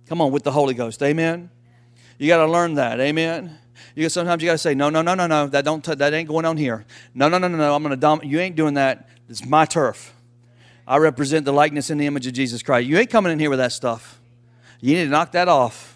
Come 0.10 0.22
on, 0.22 0.32
with 0.32 0.44
the 0.44 0.51
Holy 0.51 0.74
Ghost. 0.74 1.04
Amen. 1.04 1.51
You 2.18 2.28
got 2.28 2.44
to 2.44 2.51
learn 2.51 2.74
that. 2.74 3.00
Amen. 3.00 3.60
You 3.94 4.10
sometimes 4.10 4.42
you 4.42 4.50
got 4.50 4.54
to 4.54 4.58
say, 4.58 4.74
no, 4.74 4.89
no, 4.89 5.04
no, 5.04 5.13
no, 5.13 5.28
no. 5.28 5.46
That 5.46 5.63
don't. 5.63 5.84
That 5.84 6.13
ain't 6.16 6.28
going 6.28 6.46
on 6.46 6.58
here. 6.58 6.84
No, 7.13 7.30
no, 7.30 7.38
no, 7.38 7.48
no, 7.48 7.58
no. 7.58 7.75
I'm 7.75 7.84
to 7.88 7.96
dom. 7.96 8.22
You 8.24 8.39
ain't 8.39 8.56
doing 8.56 8.74
that. 8.74 9.08
It's 9.30 9.46
my 9.46 9.66
turf. 9.66 10.12
I 10.88 10.98
represent 10.98 11.46
the 11.46 11.54
likeness 11.54 11.92
and 11.92 12.01
the 12.01 12.08
image 12.08 12.25
of 12.25 12.34
Jesus 12.34 12.63
Christ. 12.63 12.88
You 12.88 12.98
ain't 12.98 13.12
coming 13.12 13.32
in 13.32 13.38
here 13.38 13.51
with 13.51 13.60
that 13.60 13.72
stuff. 13.72 14.20
You 14.82 14.96
need 14.96 15.04
to 15.04 15.10
knock 15.12 15.34
that 15.34 15.48
off. 15.48 15.96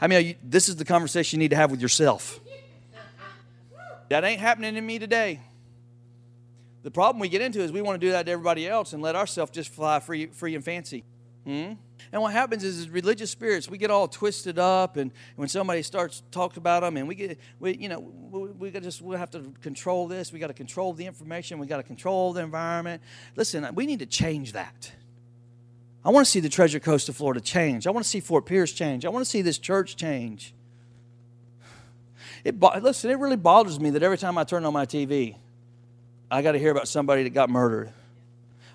I 0.00 0.06
mean, 0.06 0.36
this 0.42 0.70
is 0.70 0.76
the 0.76 0.86
conversation 0.86 1.38
you 1.38 1.44
need 1.44 1.50
to 1.50 1.56
have 1.56 1.70
with 1.70 1.82
yourself. 1.82 2.40
That 4.08 4.24
ain't 4.24 4.40
happening 4.40 4.74
to 4.74 4.80
me 4.80 4.98
today. 4.98 5.40
The 6.82 6.90
problem 6.90 7.20
we 7.20 7.28
get 7.28 7.42
into 7.42 7.60
is 7.60 7.70
we 7.70 7.82
want 7.82 8.00
to 8.00 8.06
do 8.06 8.12
that 8.12 8.24
to 8.24 8.32
everybody 8.32 8.66
else 8.66 8.94
and 8.94 9.02
let 9.02 9.16
ourselves 9.16 9.50
just 9.52 9.70
fly 9.70 10.00
free, 10.00 10.26
free 10.28 10.54
and 10.54 10.64
fancy. 10.64 11.04
Hmm? 11.44 11.74
And 12.12 12.20
what 12.20 12.32
happens 12.32 12.64
is, 12.64 12.78
is 12.78 12.90
religious 12.90 13.30
spirits, 13.30 13.68
we 13.68 13.78
get 13.78 13.90
all 13.90 14.08
twisted 14.08 14.58
up, 14.58 14.96
and 14.96 15.12
when 15.36 15.48
somebody 15.48 15.82
starts 15.82 16.22
talking 16.32 16.58
about 16.58 16.82
them, 16.82 16.96
and 16.96 17.06
we 17.06 17.14
get, 17.14 17.38
we, 17.60 17.76
you 17.76 17.88
know, 17.88 18.00
we, 18.00 18.70
we 18.70 18.80
just 18.80 19.00
we 19.00 19.16
have 19.16 19.30
to 19.30 19.52
control 19.62 20.08
this. 20.08 20.32
We 20.32 20.40
got 20.40 20.48
to 20.48 20.54
control 20.54 20.92
the 20.92 21.06
information. 21.06 21.60
We 21.60 21.68
got 21.68 21.76
to 21.76 21.84
control 21.84 22.32
the 22.32 22.42
environment. 22.42 23.00
Listen, 23.36 23.68
we 23.74 23.86
need 23.86 24.00
to 24.00 24.06
change 24.06 24.52
that. 24.52 24.90
I 26.04 26.10
want 26.10 26.26
to 26.26 26.30
see 26.30 26.40
the 26.40 26.48
Treasure 26.48 26.80
Coast 26.80 27.08
of 27.08 27.16
Florida 27.16 27.40
change. 27.40 27.86
I 27.86 27.90
want 27.90 28.04
to 28.04 28.10
see 28.10 28.20
Fort 28.20 28.44
Pierce 28.44 28.72
change. 28.72 29.04
I 29.04 29.10
want 29.10 29.24
to 29.24 29.30
see 29.30 29.42
this 29.42 29.58
church 29.58 29.96
change. 29.96 30.52
It 32.42 32.58
listen, 32.58 33.10
it 33.10 33.18
really 33.18 33.36
bothers 33.36 33.78
me 33.78 33.90
that 33.90 34.02
every 34.02 34.18
time 34.18 34.36
I 34.36 34.44
turn 34.44 34.64
on 34.64 34.72
my 34.72 34.86
TV, 34.86 35.36
I 36.28 36.42
got 36.42 36.52
to 36.52 36.58
hear 36.58 36.70
about 36.72 36.88
somebody 36.88 37.22
that 37.22 37.30
got 37.30 37.50
murdered 37.50 37.92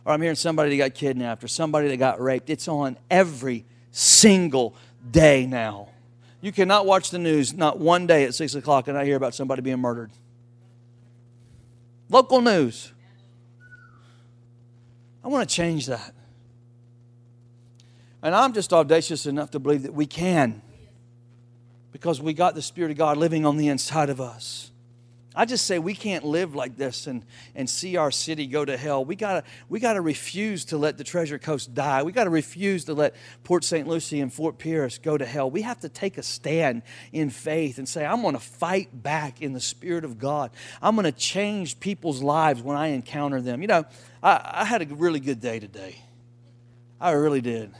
or 0.05 0.13
I'm 0.13 0.21
hearing 0.21 0.35
somebody 0.35 0.69
that 0.69 0.77
got 0.77 0.93
kidnapped 0.93 1.43
or 1.43 1.47
somebody 1.47 1.87
that 1.89 1.97
got 1.97 2.21
raped. 2.21 2.49
It's 2.49 2.67
on 2.67 2.95
every 3.09 3.65
single 3.91 4.75
day 5.09 5.45
now. 5.47 5.89
You 6.41 6.51
cannot 6.51 6.85
watch 6.85 7.09
the 7.09 7.17
news 7.17 7.53
not 7.53 7.79
one 7.79 8.05
day 8.05 8.23
at 8.23 8.35
6 8.35 8.53
o'clock 8.53 8.87
and 8.87 8.97
I 8.97 9.03
hear 9.03 9.15
about 9.15 9.33
somebody 9.33 9.63
being 9.63 9.79
murdered. 9.79 10.11
Local 12.07 12.39
news. 12.39 12.91
I 15.23 15.27
want 15.27 15.49
to 15.49 15.55
change 15.55 15.87
that. 15.87 16.13
And 18.21 18.35
I'm 18.35 18.53
just 18.53 18.73
audacious 18.73 19.25
enough 19.25 19.51
to 19.51 19.59
believe 19.59 19.83
that 19.83 19.93
we 19.93 20.05
can 20.05 20.61
because 21.91 22.21
we 22.21 22.33
got 22.33 22.53
the 22.53 22.61
Spirit 22.61 22.91
of 22.91 22.97
God 22.97 23.17
living 23.17 23.45
on 23.45 23.57
the 23.57 23.69
inside 23.69 24.11
of 24.11 24.21
us. 24.21 24.69
I 25.35 25.45
just 25.45 25.65
say 25.65 25.79
we 25.79 25.93
can't 25.93 26.23
live 26.23 26.55
like 26.55 26.77
this 26.77 27.07
and, 27.07 27.25
and 27.55 27.69
see 27.69 27.97
our 27.97 28.11
city 28.11 28.47
go 28.47 28.63
to 28.63 28.77
hell. 28.77 29.03
We 29.03 29.15
gotta 29.15 29.43
we 29.67 29.79
gotta 29.79 30.01
refuse 30.01 30.65
to 30.65 30.77
let 30.77 30.97
the 30.97 31.03
Treasure 31.03 31.37
Coast 31.37 31.73
die. 31.73 32.03
We 32.03 32.11
gotta 32.11 32.29
refuse 32.29 32.85
to 32.85 32.93
let 32.93 33.15
Port 33.43 33.63
St. 33.63 33.87
Lucie 33.87 34.21
and 34.21 34.31
Fort 34.31 34.57
Pierce 34.57 34.97
go 34.97 35.17
to 35.17 35.25
hell. 35.25 35.51
We 35.51 35.63
have 35.63 35.79
to 35.81 35.89
take 35.89 36.17
a 36.17 36.23
stand 36.23 36.83
in 37.11 37.29
faith 37.29 37.77
and 37.77 37.87
say, 37.87 38.05
I'm 38.05 38.21
gonna 38.21 38.39
fight 38.39 39.03
back 39.03 39.41
in 39.41 39.53
the 39.53 39.59
Spirit 39.59 40.05
of 40.05 40.17
God. 40.17 40.51
I'm 40.81 40.95
gonna 40.95 41.11
change 41.11 41.79
people's 41.79 42.21
lives 42.21 42.61
when 42.61 42.77
I 42.77 42.87
encounter 42.87 43.41
them. 43.41 43.61
You 43.61 43.67
know, 43.67 43.85
I, 44.23 44.61
I 44.61 44.65
had 44.65 44.81
a 44.81 44.95
really 44.95 45.19
good 45.19 45.41
day 45.41 45.59
today. 45.59 45.97
I 46.99 47.11
really 47.11 47.41
did. 47.41 47.71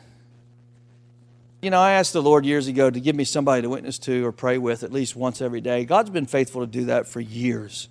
You 1.65 1.72
know, 1.72 1.81
I 1.81 1.93
asked 1.93 2.13
the 2.13 2.22
Lord 2.22 2.45
years 2.45 2.67
ago 2.67 2.91
to 2.91 3.00
give 3.00 3.15
me 3.15 3.24
somebody 3.24 3.63
to 3.63 3.69
witness 3.69 3.98
to 3.98 4.24
or 4.24 4.31
pray 4.31 4.60
with 4.60 4.84
at 4.84 4.91
least 4.91 5.15
once 5.15 5.41
every 5.41 5.62
day. 5.62 5.84
God's 5.84 6.12
been 6.12 6.27
faithful 6.27 6.62
to 6.62 6.67
do 6.67 6.86
that 6.86 7.07
for 7.07 7.19
years. 7.19 7.89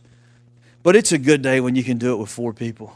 But 0.84 0.94
it's 0.94 1.10
a 1.10 1.18
good 1.18 1.42
day 1.42 1.58
when 1.58 1.74
you 1.74 1.82
can 1.82 1.98
do 1.98 2.12
it 2.12 2.18
with 2.18 2.28
four 2.28 2.52
people. 2.52 2.94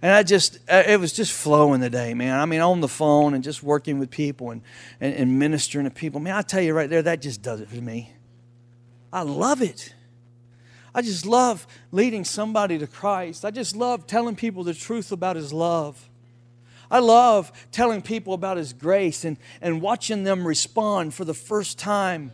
And 0.00 0.10
I 0.10 0.22
just, 0.22 0.58
uh, 0.70 0.84
it 0.86 0.98
was 0.98 1.12
just 1.12 1.34
flowing 1.34 1.82
the 1.82 1.90
day, 1.90 2.14
man. 2.14 2.40
I 2.40 2.46
mean, 2.46 2.62
on 2.62 2.80
the 2.80 2.88
phone 2.88 3.34
and 3.34 3.44
just 3.44 3.62
working 3.62 3.98
with 3.98 4.10
people 4.10 4.52
and, 4.52 4.62
and, 5.02 5.14
and 5.14 5.38
ministering 5.38 5.84
to 5.84 5.90
people. 5.90 6.18
Man, 6.18 6.34
I 6.34 6.40
tell 6.40 6.62
you 6.62 6.72
right 6.72 6.88
there, 6.88 7.02
that 7.02 7.20
just 7.20 7.42
does 7.42 7.60
it 7.60 7.68
for 7.68 7.76
me. 7.76 8.10
I 9.12 9.20
love 9.20 9.60
it. 9.60 9.92
I 10.94 11.02
just 11.02 11.26
love 11.26 11.66
leading 11.90 12.24
somebody 12.24 12.78
to 12.78 12.86
Christ. 12.86 13.44
I 13.44 13.50
just 13.50 13.76
love 13.76 14.06
telling 14.06 14.34
people 14.34 14.64
the 14.64 14.72
truth 14.72 15.12
about 15.12 15.36
His 15.36 15.52
love. 15.52 16.08
I 16.92 16.98
love 16.98 17.50
telling 17.72 18.02
people 18.02 18.34
about 18.34 18.58
His 18.58 18.74
grace 18.74 19.24
and, 19.24 19.38
and 19.62 19.80
watching 19.80 20.24
them 20.24 20.46
respond 20.46 21.14
for 21.14 21.24
the 21.24 21.32
first 21.32 21.78
time 21.78 22.32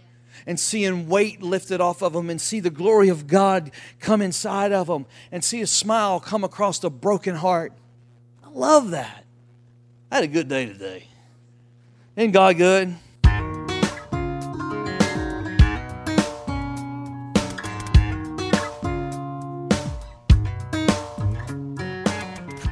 and 0.49 0.59
seeing 0.59 1.09
weight 1.09 1.41
lifted 1.41 1.81
off 1.81 2.03
of 2.03 2.13
them 2.13 2.29
and 2.29 2.41
see 2.41 2.59
the 2.59 2.69
glory 2.69 3.09
of 3.09 3.29
God 3.29 3.71
come 4.01 4.21
inside 4.21 4.73
of 4.73 4.89
them 4.89 5.07
and 5.31 5.45
see 5.45 5.61
a 5.61 5.67
smile 5.67 6.19
come 6.19 6.43
across 6.43 6.83
a 6.83 6.91
broken 6.91 7.37
heart. 7.37 7.73
I 8.45 8.49
love 8.51 8.91
that. 8.91 9.25
I 10.11 10.17
had 10.17 10.25
a 10.25 10.29
good 10.29 10.49
day 10.49 10.67
today. 10.67 11.07
Isn't 12.17 12.33
God 12.33 12.57
good? 12.57 12.97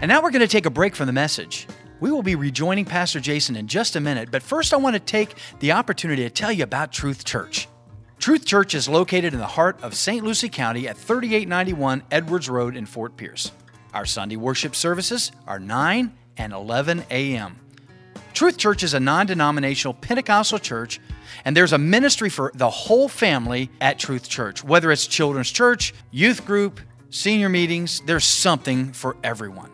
And 0.06 0.10
now 0.10 0.22
we're 0.22 0.30
going 0.30 0.40
to 0.40 0.48
take 0.48 0.66
a 0.66 0.70
break 0.70 0.94
from 0.94 1.06
the 1.06 1.12
message. 1.12 1.66
We 1.98 2.10
will 2.10 2.22
be 2.22 2.34
rejoining 2.34 2.84
Pastor 2.84 3.20
Jason 3.20 3.56
in 3.56 3.68
just 3.68 3.96
a 3.96 4.00
minute, 4.00 4.30
but 4.30 4.42
first 4.42 4.74
I 4.74 4.76
want 4.76 4.94
to 4.94 5.00
take 5.00 5.34
the 5.60 5.72
opportunity 5.72 6.22
to 6.24 6.30
tell 6.30 6.52
you 6.52 6.62
about 6.62 6.92
Truth 6.92 7.24
Church. 7.24 7.68
Truth 8.18 8.44
Church 8.44 8.74
is 8.74 8.88
located 8.88 9.32
in 9.32 9.38
the 9.38 9.46
heart 9.46 9.82
of 9.82 9.94
St. 9.94 10.24
Lucie 10.24 10.50
County 10.50 10.88
at 10.88 10.96
3891 10.98 12.02
Edwards 12.10 12.50
Road 12.50 12.76
in 12.76 12.84
Fort 12.84 13.16
Pierce. 13.16 13.50
Our 13.94 14.04
Sunday 14.04 14.36
worship 14.36 14.76
services 14.76 15.32
are 15.46 15.58
9 15.58 16.12
and 16.36 16.52
11 16.52 17.04
a.m. 17.10 17.58
Truth 18.34 18.58
Church 18.58 18.82
is 18.82 18.92
a 18.92 19.00
non 19.00 19.24
denominational 19.24 19.94
Pentecostal 19.94 20.58
church, 20.58 21.00
and 21.46 21.56
there's 21.56 21.72
a 21.72 21.78
ministry 21.78 22.28
for 22.28 22.52
the 22.54 22.68
whole 22.68 23.08
family 23.08 23.70
at 23.80 23.98
Truth 23.98 24.28
Church. 24.28 24.62
Whether 24.62 24.92
it's 24.92 25.06
children's 25.06 25.50
church, 25.50 25.94
youth 26.10 26.44
group, 26.44 26.80
senior 27.08 27.48
meetings, 27.48 28.02
there's 28.04 28.24
something 28.24 28.92
for 28.92 29.16
everyone. 29.24 29.70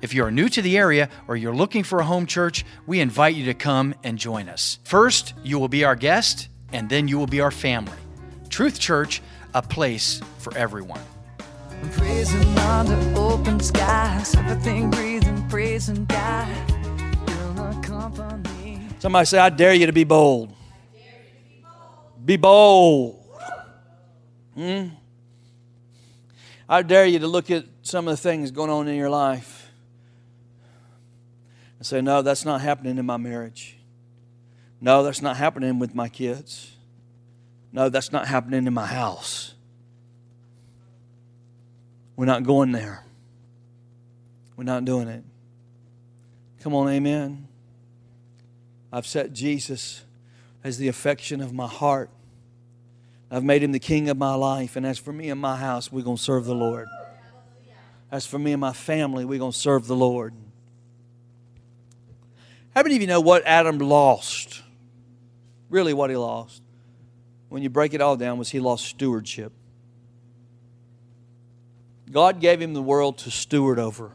If 0.00 0.14
you 0.14 0.24
are 0.24 0.30
new 0.30 0.48
to 0.48 0.62
the 0.62 0.78
area 0.78 1.08
or 1.26 1.36
you're 1.36 1.54
looking 1.54 1.82
for 1.82 1.98
a 1.98 2.04
home 2.04 2.26
church, 2.26 2.64
we 2.86 3.00
invite 3.00 3.34
you 3.34 3.46
to 3.46 3.54
come 3.54 3.94
and 4.04 4.16
join 4.16 4.48
us. 4.48 4.78
First, 4.84 5.34
you 5.42 5.58
will 5.58 5.68
be 5.68 5.84
our 5.84 5.96
guest, 5.96 6.48
and 6.72 6.88
then 6.88 7.08
you 7.08 7.18
will 7.18 7.26
be 7.26 7.40
our 7.40 7.50
family. 7.50 7.98
Truth 8.48 8.78
Church, 8.78 9.20
a 9.54 9.62
place 9.62 10.20
for 10.38 10.56
everyone. 10.56 11.00
Praising 11.92 12.58
under 12.58 13.18
open 13.18 13.58
skies, 13.60 14.34
everything 14.36 14.90
breathing, 14.90 15.48
praising 15.48 16.04
God. 16.04 16.48
You're 17.28 17.52
my 17.54 17.80
company. 17.82 18.80
Somebody 19.00 19.26
say, 19.26 19.38
I 19.38 19.48
dare 19.48 19.74
you 19.74 19.86
to 19.86 19.92
be 19.92 20.04
bold. 20.04 20.54
Be 22.24 22.36
bold. 22.36 23.16
Hmm? 24.54 24.88
I 26.68 26.82
dare 26.82 27.06
you 27.06 27.18
to 27.20 27.26
look 27.26 27.50
at 27.50 27.64
some 27.82 28.06
of 28.06 28.12
the 28.12 28.22
things 28.22 28.50
going 28.50 28.70
on 28.70 28.86
in 28.86 28.96
your 28.96 29.08
life 29.08 29.57
and 31.78 31.86
say, 31.86 32.00
No, 32.00 32.22
that's 32.22 32.44
not 32.44 32.60
happening 32.60 32.98
in 32.98 33.06
my 33.06 33.16
marriage. 33.16 33.76
No, 34.80 35.02
that's 35.02 35.22
not 35.22 35.36
happening 35.36 35.78
with 35.78 35.94
my 35.94 36.08
kids. 36.08 36.76
No, 37.72 37.88
that's 37.88 38.12
not 38.12 38.26
happening 38.26 38.66
in 38.66 38.74
my 38.74 38.86
house. 38.86 39.54
We're 42.16 42.26
not 42.26 42.42
going 42.42 42.72
there. 42.72 43.04
We're 44.56 44.64
not 44.64 44.84
doing 44.84 45.08
it. 45.08 45.22
Come 46.60 46.74
on, 46.74 46.88
amen. 46.88 47.46
I've 48.92 49.06
set 49.06 49.32
Jesus 49.32 50.02
as 50.64 50.78
the 50.78 50.88
affection 50.88 51.40
of 51.40 51.52
my 51.52 51.68
heart. 51.68 52.10
I've 53.30 53.44
made 53.44 53.62
him 53.62 53.72
the 53.72 53.78
king 53.78 54.08
of 54.08 54.16
my 54.16 54.34
life. 54.34 54.74
And 54.74 54.86
as 54.86 54.98
for 54.98 55.12
me 55.12 55.30
and 55.30 55.40
my 55.40 55.56
house, 55.56 55.92
we're 55.92 56.02
going 56.02 56.16
to 56.16 56.22
serve 56.22 56.46
the 56.46 56.54
Lord. 56.54 56.88
As 58.10 58.26
for 58.26 58.38
me 58.38 58.52
and 58.52 58.60
my 58.60 58.72
family, 58.72 59.24
we're 59.24 59.38
going 59.38 59.52
to 59.52 59.58
serve 59.58 59.86
the 59.86 59.96
Lord. 59.96 60.32
How 62.78 62.84
many 62.84 62.94
of 62.94 63.00
you 63.00 63.08
know 63.08 63.20
what 63.20 63.42
Adam 63.44 63.78
lost? 63.78 64.62
Really, 65.68 65.92
what 65.92 66.10
he 66.10 66.16
lost? 66.16 66.62
When 67.48 67.60
you 67.60 67.70
break 67.70 67.92
it 67.92 68.00
all 68.00 68.16
down, 68.16 68.38
was 68.38 68.50
he 68.50 68.60
lost 68.60 68.84
stewardship. 68.84 69.52
God 72.08 72.40
gave 72.40 72.62
him 72.62 72.74
the 72.74 72.80
world 72.80 73.18
to 73.18 73.32
steward 73.32 73.80
over. 73.80 74.12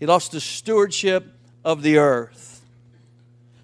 He 0.00 0.06
lost 0.06 0.32
the 0.32 0.40
stewardship 0.40 1.32
of 1.64 1.82
the 1.82 1.96
earth. 1.96 2.66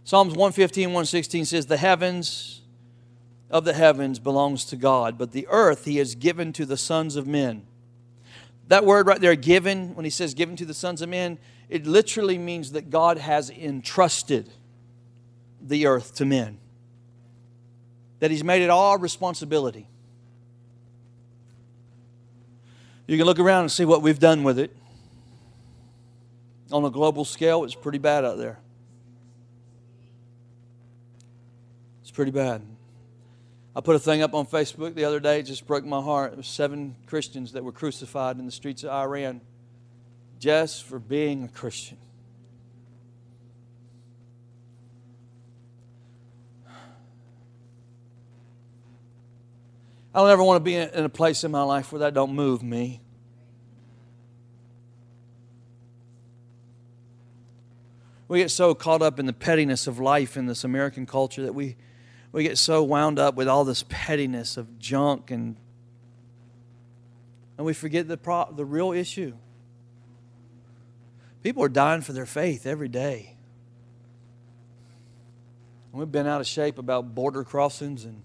Psalms 0.04 0.34
115, 0.34 0.90
116 0.90 1.46
says, 1.46 1.66
The 1.66 1.78
heavens 1.78 2.60
of 3.50 3.64
the 3.64 3.72
heavens 3.72 4.20
belongs 4.20 4.64
to 4.66 4.76
God, 4.76 5.18
but 5.18 5.32
the 5.32 5.48
earth 5.50 5.84
he 5.84 5.96
has 5.96 6.14
given 6.14 6.52
to 6.52 6.64
the 6.64 6.76
sons 6.76 7.16
of 7.16 7.26
men. 7.26 7.66
That 8.68 8.84
word 8.84 9.06
right 9.06 9.20
there, 9.20 9.34
given, 9.34 9.94
when 9.94 10.04
he 10.04 10.10
says 10.10 10.34
given 10.34 10.56
to 10.56 10.64
the 10.64 10.74
sons 10.74 11.02
of 11.02 11.08
men, 11.08 11.38
it 11.68 11.86
literally 11.86 12.38
means 12.38 12.72
that 12.72 12.90
God 12.90 13.18
has 13.18 13.50
entrusted 13.50 14.48
the 15.60 15.86
earth 15.86 16.14
to 16.16 16.24
men, 16.24 16.58
that 18.20 18.30
he's 18.30 18.44
made 18.44 18.62
it 18.62 18.70
all 18.70 18.98
responsibility. 18.98 19.88
You 23.06 23.16
can 23.18 23.26
look 23.26 23.38
around 23.38 23.62
and 23.62 23.72
see 23.72 23.84
what 23.84 24.02
we've 24.02 24.18
done 24.18 24.42
with 24.42 24.58
it. 24.58 24.74
On 26.70 26.84
a 26.84 26.90
global 26.90 27.24
scale, 27.24 27.64
it's 27.64 27.74
pretty 27.74 27.98
bad 27.98 28.24
out 28.24 28.38
there. 28.38 28.58
It's 32.00 32.10
pretty 32.10 32.30
bad. 32.30 32.62
I 33.74 33.80
put 33.80 33.96
a 33.96 33.98
thing 33.98 34.22
up 34.22 34.34
on 34.34 34.46
Facebook 34.46 34.94
the 34.94 35.04
other 35.04 35.18
day, 35.18 35.40
it 35.40 35.44
just 35.44 35.66
broke 35.66 35.84
my 35.84 36.00
heart. 36.00 36.32
It 36.32 36.36
was 36.36 36.46
seven 36.46 36.94
Christians 37.06 37.52
that 37.52 37.64
were 37.64 37.72
crucified 37.72 38.38
in 38.38 38.44
the 38.44 38.52
streets 38.52 38.84
of 38.84 38.90
Iran 38.90 39.40
just 40.38 40.84
for 40.84 40.98
being 40.98 41.44
a 41.44 41.48
Christian. 41.48 41.96
I 50.14 50.20
don't 50.20 50.28
ever 50.28 50.42
want 50.42 50.56
to 50.56 50.64
be 50.64 50.74
in 50.74 51.04
a 51.04 51.08
place 51.08 51.42
in 51.42 51.50
my 51.50 51.62
life 51.62 51.90
where 51.90 52.00
that 52.00 52.12
don't 52.12 52.34
move 52.34 52.62
me. 52.62 53.00
We 58.28 58.38
get 58.38 58.50
so 58.50 58.74
caught 58.74 59.00
up 59.00 59.18
in 59.18 59.26
the 59.26 59.32
pettiness 59.32 59.86
of 59.86 59.98
life 59.98 60.36
in 60.36 60.46
this 60.46 60.64
American 60.64 61.06
culture 61.06 61.42
that 61.42 61.54
we, 61.54 61.76
we 62.32 62.42
get 62.42 62.56
so 62.58 62.82
wound 62.82 63.18
up 63.18 63.34
with 63.34 63.46
all 63.46 63.64
this 63.64 63.84
pettiness 63.88 64.56
of 64.56 64.78
junk 64.78 65.30
and 65.30 65.56
and 67.58 67.66
we 67.66 67.74
forget 67.74 68.08
the 68.08 68.16
pro- 68.16 68.50
the 68.50 68.64
real 68.64 68.92
issue. 68.92 69.34
People 71.42 71.62
are 71.62 71.68
dying 71.68 72.00
for 72.00 72.12
their 72.12 72.26
faith 72.26 72.66
every 72.66 72.88
day. 72.88 73.36
And 75.92 76.00
We've 76.00 76.10
been 76.10 76.26
out 76.26 76.40
of 76.40 76.46
shape 76.46 76.78
about 76.78 77.14
border 77.14 77.44
crossings 77.44 78.04
and 78.04 78.22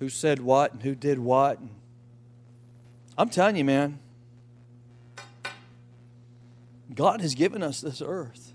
who 0.00 0.08
said 0.08 0.40
what 0.40 0.72
and 0.72 0.82
who 0.82 0.94
did 0.94 1.18
what. 1.18 1.60
And 1.60 1.70
I'm 3.16 3.28
telling 3.28 3.56
you, 3.56 3.64
man, 3.64 4.00
God 6.94 7.20
has 7.20 7.34
given 7.34 7.62
us 7.62 7.80
this 7.80 8.02
earth. 8.04 8.54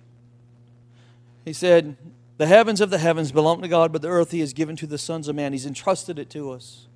He 1.46 1.54
said, 1.54 1.96
The 2.38 2.46
heavens 2.46 2.82
of 2.82 2.90
the 2.90 2.98
heavens 2.98 3.32
belong 3.32 3.62
to 3.62 3.68
God, 3.68 3.94
but 3.94 4.02
the 4.02 4.10
earth 4.10 4.32
He 4.32 4.42
has 4.42 4.54
given 4.54 4.76
to 4.78 4.88
the 4.88 4.98
sons 4.98 5.28
of 5.28 5.36
man. 5.36 5.54
He's 5.54 5.66
entrusted 5.66 6.20
it 6.20 6.30
to 6.32 6.52
us. 6.52 6.88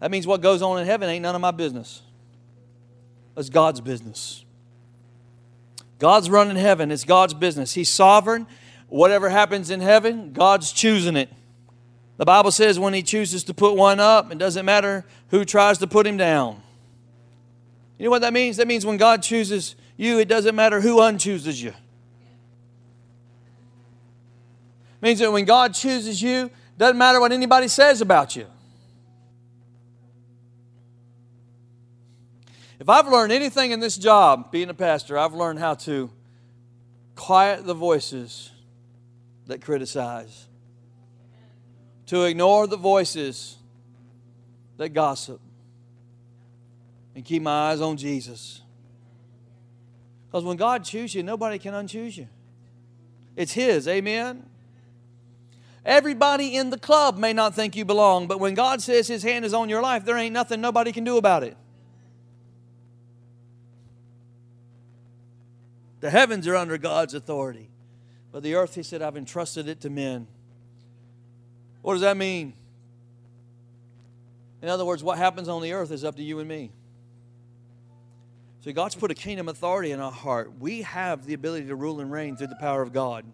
That 0.00 0.10
means 0.10 0.26
what 0.26 0.40
goes 0.40 0.62
on 0.62 0.78
in 0.78 0.86
heaven 0.86 1.08
ain't 1.08 1.22
none 1.22 1.34
of 1.34 1.40
my 1.40 1.50
business. 1.50 2.02
That's 3.34 3.50
God's 3.50 3.80
business. 3.80 4.44
God's 5.98 6.30
running 6.30 6.56
heaven, 6.56 6.92
it's 6.92 7.04
God's 7.04 7.34
business. 7.34 7.74
He's 7.74 7.88
sovereign. 7.88 8.46
Whatever 8.88 9.28
happens 9.28 9.70
in 9.70 9.80
heaven, 9.80 10.32
God's 10.32 10.72
choosing 10.72 11.16
it. 11.16 11.28
The 12.16 12.24
Bible 12.24 12.50
says 12.50 12.78
when 12.78 12.94
he 12.94 13.02
chooses 13.02 13.44
to 13.44 13.54
put 13.54 13.76
one 13.76 14.00
up, 14.00 14.32
it 14.32 14.38
doesn't 14.38 14.64
matter 14.64 15.04
who 15.28 15.44
tries 15.44 15.78
to 15.78 15.86
put 15.86 16.06
him 16.06 16.16
down. 16.16 16.62
You 17.98 18.04
know 18.04 18.10
what 18.10 18.22
that 18.22 18.32
means? 18.32 18.56
That 18.56 18.66
means 18.66 18.86
when 18.86 18.96
God 18.96 19.22
chooses 19.22 19.76
you, 19.96 20.18
it 20.18 20.28
doesn't 20.28 20.54
matter 20.54 20.80
who 20.80 20.96
unchooses 20.96 21.62
you. 21.62 21.70
It 21.70 21.76
means 25.00 25.18
that 25.20 25.30
when 25.30 25.44
God 25.44 25.74
chooses 25.74 26.20
you, 26.20 26.50
doesn't 26.76 26.98
matter 26.98 27.20
what 27.20 27.32
anybody 27.32 27.68
says 27.68 28.00
about 28.00 28.36
you. 28.36 28.46
If 32.80 32.88
I've 32.88 33.08
learned 33.08 33.32
anything 33.32 33.72
in 33.72 33.80
this 33.80 33.96
job, 33.96 34.52
being 34.52 34.68
a 34.68 34.74
pastor, 34.74 35.18
I've 35.18 35.34
learned 35.34 35.58
how 35.58 35.74
to 35.74 36.10
quiet 37.16 37.66
the 37.66 37.74
voices 37.74 38.50
that 39.48 39.60
criticize, 39.60 40.46
to 42.06 42.24
ignore 42.24 42.68
the 42.68 42.76
voices 42.76 43.56
that 44.76 44.90
gossip, 44.90 45.40
and 47.16 47.24
keep 47.24 47.42
my 47.42 47.70
eyes 47.70 47.80
on 47.80 47.96
Jesus. 47.96 48.62
Because 50.26 50.44
when 50.44 50.56
God 50.56 50.84
chooses 50.84 51.16
you, 51.16 51.22
nobody 51.24 51.58
can 51.58 51.74
unchoose 51.74 52.16
you. 52.16 52.28
It's 53.34 53.52
His, 53.52 53.88
amen? 53.88 54.44
Everybody 55.84 56.56
in 56.56 56.70
the 56.70 56.78
club 56.78 57.16
may 57.16 57.32
not 57.32 57.54
think 57.54 57.76
you 57.76 57.84
belong, 57.84 58.26
but 58.26 58.40
when 58.40 58.54
God 58.54 58.82
says 58.82 59.08
His 59.08 59.22
hand 59.22 59.44
is 59.44 59.54
on 59.54 59.68
your 59.68 59.82
life, 59.82 60.04
there 60.04 60.16
ain't 60.16 60.32
nothing 60.32 60.60
nobody 60.60 60.92
can 60.92 61.04
do 61.04 61.16
about 61.16 61.42
it. 61.42 61.56
The 66.00 66.10
heavens 66.10 66.46
are 66.46 66.56
under 66.56 66.78
God's 66.78 67.14
authority, 67.14 67.68
but 68.30 68.42
the 68.42 68.54
earth, 68.54 68.74
He 68.74 68.82
said, 68.82 69.02
I've 69.02 69.16
entrusted 69.16 69.68
it 69.68 69.80
to 69.82 69.90
men. 69.90 70.26
What 71.82 71.94
does 71.94 72.02
that 72.02 72.16
mean? 72.16 72.52
In 74.60 74.68
other 74.68 74.84
words, 74.84 75.02
what 75.02 75.18
happens 75.18 75.48
on 75.48 75.62
the 75.62 75.72
earth 75.72 75.90
is 75.90 76.04
up 76.04 76.16
to 76.16 76.22
you 76.22 76.40
and 76.40 76.48
me. 76.48 76.72
So 78.60 78.72
God's 78.72 78.96
put 78.96 79.10
a 79.10 79.14
kingdom 79.14 79.48
authority 79.48 79.92
in 79.92 80.00
our 80.00 80.10
heart. 80.10 80.58
We 80.58 80.82
have 80.82 81.24
the 81.24 81.34
ability 81.34 81.68
to 81.68 81.76
rule 81.76 82.00
and 82.00 82.10
reign 82.10 82.36
through 82.36 82.48
the 82.48 82.56
power 82.56 82.82
of 82.82 82.92
God. 82.92 83.24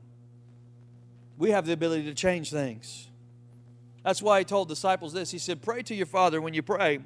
We 1.39 1.51
have 1.51 1.67
the 1.67 1.73
ability 1.73 2.05
to 2.05 2.15
change 2.15 2.51
things. 2.51 3.09
That's 4.05 4.23
why 4.23 4.41
he 4.41 4.45
told 4.45 4.69
disciples 4.69 5.13
this. 5.13 5.31
He 5.31 5.39
said, 5.39 5.63
Pray 5.63 5.83
to 5.83 5.95
your 5.95 6.07
Father 6.07 6.41
when 6.41 6.55
you 6.55 6.63
pray, 6.63 7.01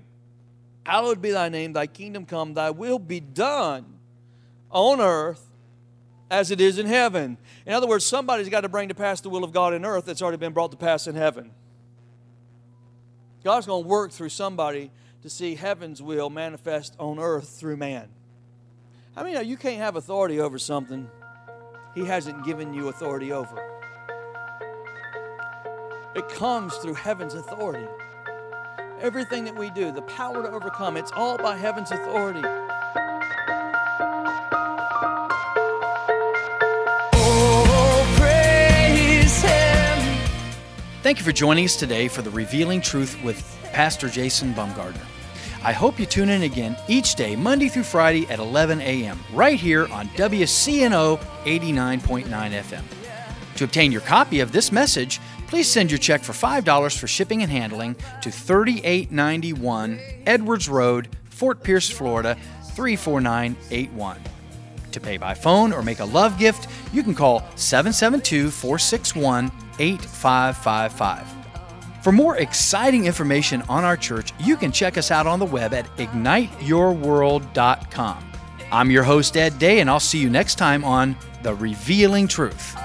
Hallowed 0.85 1.21
be 1.21 1.31
thy 1.31 1.49
name, 1.49 1.75
thy 1.75 1.87
kingdom 1.87 2.25
come, 2.25 2.55
thy 2.55 2.71
will 2.71 2.99
be 2.99 3.21
done 3.21 3.99
on 4.71 5.01
earth 5.01 5.45
as 6.31 6.51
it 6.51 6.61
is 6.61 6.79
in 6.79 6.87
heaven. 6.87 7.39
In 7.67 7.73
other 7.73 7.87
words, 7.87 8.05
somebody's 8.05 8.49
got 8.49 8.63
to 8.63 8.69
bring 8.69 8.89
to 8.89 8.95
pass 8.95 9.21
the 9.21 9.29
will 9.29 9.45
of 9.45 9.53
God 9.53 9.75
in 9.75 9.85
earth 9.85 10.07
that's 10.07 10.23
already 10.23 10.39
been 10.39 10.53
brought 10.53 10.71
to 10.73 10.77
pass 10.77 11.07
in 11.07 11.15
heaven. 11.15 11.51
God's 13.45 13.67
going 13.67 13.83
to 13.83 13.89
work 13.89 14.13
through 14.13 14.31
somebody 14.31 14.91
to 15.23 15.31
see 15.31 15.55
heaven's 15.55 16.03
will 16.03 16.31
manifest 16.31 16.95
on 16.99 17.19
earth 17.19 17.49
through 17.49 17.77
man. 17.77 18.09
I 19.17 19.25
mean, 19.25 19.47
you 19.47 19.57
can't 19.57 19.79
have 19.79 19.97
authority 19.97 20.41
over 20.41 20.59
something 20.59 21.11
He 21.95 22.05
hasn't 22.05 22.45
given 22.45 22.73
you 22.73 22.89
authority 22.89 23.33
over. 23.33 23.68
It 26.19 26.29
comes 26.29 26.77
through 26.79 26.95
heaven's 26.95 27.35
authority. 27.35 27.87
Everything 29.01 29.45
that 29.45 29.55
we 29.55 29.71
do, 29.71 29.93
the 29.93 30.03
power 30.03 30.43
to 30.43 30.51
overcome, 30.51 30.97
it's 30.97 31.13
all 31.13 31.39
by 31.39 31.57
heaven's 31.57 31.93
authority. 31.93 32.43
Oh, 37.15 38.05
Thank 41.05 41.19
you 41.19 41.25
for 41.25 41.31
joining 41.31 41.65
us 41.65 41.77
today 41.77 42.09
for 42.09 42.23
the 42.23 42.31
Revealing 42.31 42.81
Truth 42.81 43.23
with 43.23 43.57
Pastor 43.73 44.09
Jason 44.09 44.53
Bumgardner. 44.55 45.07
I 45.63 45.73
hope 45.73 46.01
you 46.01 46.07
tune 46.07 46.31
in 46.31 46.43
again 46.43 46.77
each 46.89 47.15
day, 47.15 47.37
Monday 47.37 47.69
through 47.69 47.85
Friday 47.85 48.27
at 48.27 48.41
11 48.41 48.81
a.m., 48.81 49.21
right 49.33 49.61
here 49.61 49.87
on 49.93 50.09
WCNO 50.09 51.21
89.9 51.45 52.27
FM. 52.27 52.83
To 53.59 53.65
obtain 53.65 53.91
your 53.91 54.03
copy 54.03 54.39
of 54.39 54.53
this 54.53 54.71
message, 54.71 55.21
please 55.49 55.69
send 55.69 55.91
your 55.91 55.99
check 55.99 56.23
for 56.23 56.33
$5 56.33 56.99
for 56.99 57.09
shipping 57.09 57.43
and 57.43 57.51
handling 57.51 57.97
to 58.23 58.31
3891 58.31 59.99
Edwards 60.27 60.69
Road, 60.69 61.09
Fort 61.31 61.63
Pierce, 61.63 61.91
Florida 61.91 62.37
34981. 62.75 64.19
To 64.93 65.01
pay 65.01 65.17
by 65.17 65.35
phone 65.35 65.73
or 65.73 65.83
make 65.83 66.01
a 66.01 66.05
love 66.05 66.39
gift, 66.39 66.69
you 66.93 67.03
can 67.03 67.15
call 67.15 67.41
772 67.57 68.51
461 68.51 69.51
8555. 69.79 71.27
For 72.03 72.13
more 72.13 72.37
exciting 72.37 73.07
information 73.07 73.63
on 73.63 73.85
our 73.85 73.97
church, 73.97 74.33
you 74.41 74.57
can 74.57 74.73
check 74.73 74.97
us 74.97 75.11
out 75.11 75.27
on 75.27 75.39
the 75.39 75.47
web 75.47 75.75
at 75.75 75.87
igniteyourworld.com. 75.97 78.25
I'm 78.71 78.91
your 78.91 79.03
host, 79.03 79.37
Ed 79.37 79.59
Day, 79.59 79.81
and 79.81 79.91
I'll 79.91 80.01
see 80.01 80.19
you 80.19 80.31
next 80.31 80.57
time 80.57 80.85
on 80.85 81.17
The 81.43 81.55
Revealing 81.55 82.29
Truth. 82.29 82.77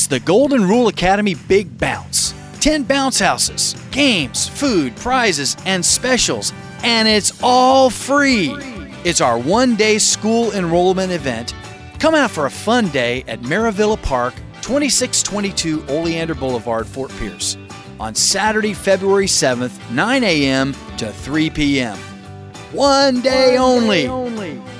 It's 0.00 0.06
the 0.06 0.18
Golden 0.18 0.66
Rule 0.66 0.88
Academy 0.88 1.34
Big 1.34 1.76
Bounce. 1.76 2.32
10 2.60 2.84
bounce 2.84 3.18
houses, 3.18 3.76
games, 3.90 4.48
food, 4.48 4.96
prizes, 4.96 5.58
and 5.66 5.84
specials, 5.84 6.54
and 6.82 7.06
it's 7.06 7.38
all 7.42 7.90
free. 7.90 8.50
It's 9.04 9.20
our 9.20 9.38
one 9.38 9.76
day 9.76 9.98
school 9.98 10.52
enrollment 10.52 11.12
event. 11.12 11.54
Come 11.98 12.14
out 12.14 12.30
for 12.30 12.46
a 12.46 12.50
fun 12.50 12.88
day 12.88 13.24
at 13.28 13.42
Maravilla 13.42 14.02
Park, 14.02 14.32
2622 14.62 15.84
Oleander 15.88 16.34
Boulevard, 16.34 16.86
Fort 16.86 17.10
Pierce, 17.18 17.58
on 18.00 18.14
Saturday, 18.14 18.72
February 18.72 19.26
7th, 19.26 19.78
9 19.90 20.24
a.m. 20.24 20.74
to 20.96 21.12
3 21.12 21.50
p.m. 21.50 21.98
One 22.72 23.20
day 23.20 23.58
only. 23.58 24.08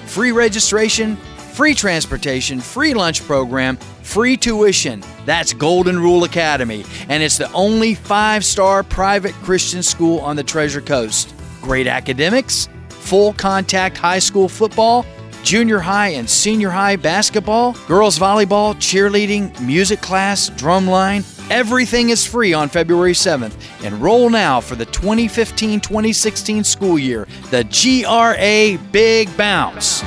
Free 0.06 0.32
registration, 0.32 1.18
free 1.50 1.74
transportation, 1.74 2.60
free 2.60 2.94
lunch 2.94 3.22
program, 3.24 3.76
free 4.02 4.36
tuition. 4.36 5.02
That's 5.26 5.52
Golden 5.52 5.98
Rule 5.98 6.24
Academy, 6.24 6.84
and 7.08 7.22
it's 7.22 7.38
the 7.38 7.52
only 7.52 7.94
five 7.94 8.44
star 8.44 8.82
private 8.82 9.32
Christian 9.34 9.82
school 9.82 10.20
on 10.20 10.36
the 10.36 10.44
Treasure 10.44 10.80
Coast. 10.80 11.34
Great 11.60 11.86
academics, 11.86 12.68
full 12.88 13.32
contact 13.34 13.98
high 13.98 14.18
school 14.18 14.48
football, 14.48 15.04
junior 15.42 15.78
high 15.78 16.08
and 16.08 16.28
senior 16.28 16.70
high 16.70 16.96
basketball, 16.96 17.74
girls 17.86 18.18
volleyball, 18.18 18.74
cheerleading, 18.76 19.58
music 19.60 20.00
class, 20.00 20.50
drumline. 20.50 21.24
Everything 21.50 22.10
is 22.10 22.24
free 22.24 22.52
on 22.52 22.68
February 22.68 23.12
7th. 23.12 23.54
Enroll 23.84 24.30
now 24.30 24.60
for 24.60 24.76
the 24.76 24.86
2015 24.86 25.80
2016 25.80 26.64
school 26.64 26.98
year, 26.98 27.26
the 27.50 27.64
GRA 27.64 28.78
Big 28.92 29.36
Bounce. 29.36 30.02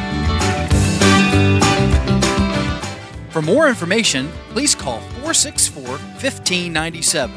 For 3.33 3.41
more 3.41 3.67
information, 3.67 4.29
please 4.51 4.73
call 4.75 4.99
464 4.99 5.83
1597 5.83 7.35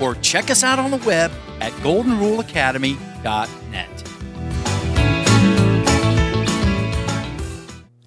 or 0.00 0.16
check 0.16 0.50
us 0.50 0.64
out 0.64 0.80
on 0.80 0.90
the 0.90 0.96
web 0.98 1.30
at 1.60 1.70
goldenruleacademy.net. 1.74 4.02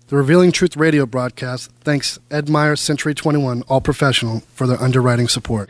The 0.07 0.15
Revealing 0.17 0.51
Truth 0.51 0.75
radio 0.75 1.05
broadcast 1.05 1.71
thanks 1.79 2.19
Ed 2.29 2.49
Meyer 2.49 2.75
Century 2.75 3.15
21 3.15 3.61
All 3.69 3.79
Professional 3.79 4.41
for 4.53 4.67
their 4.67 4.81
underwriting 4.81 5.29
support. 5.29 5.69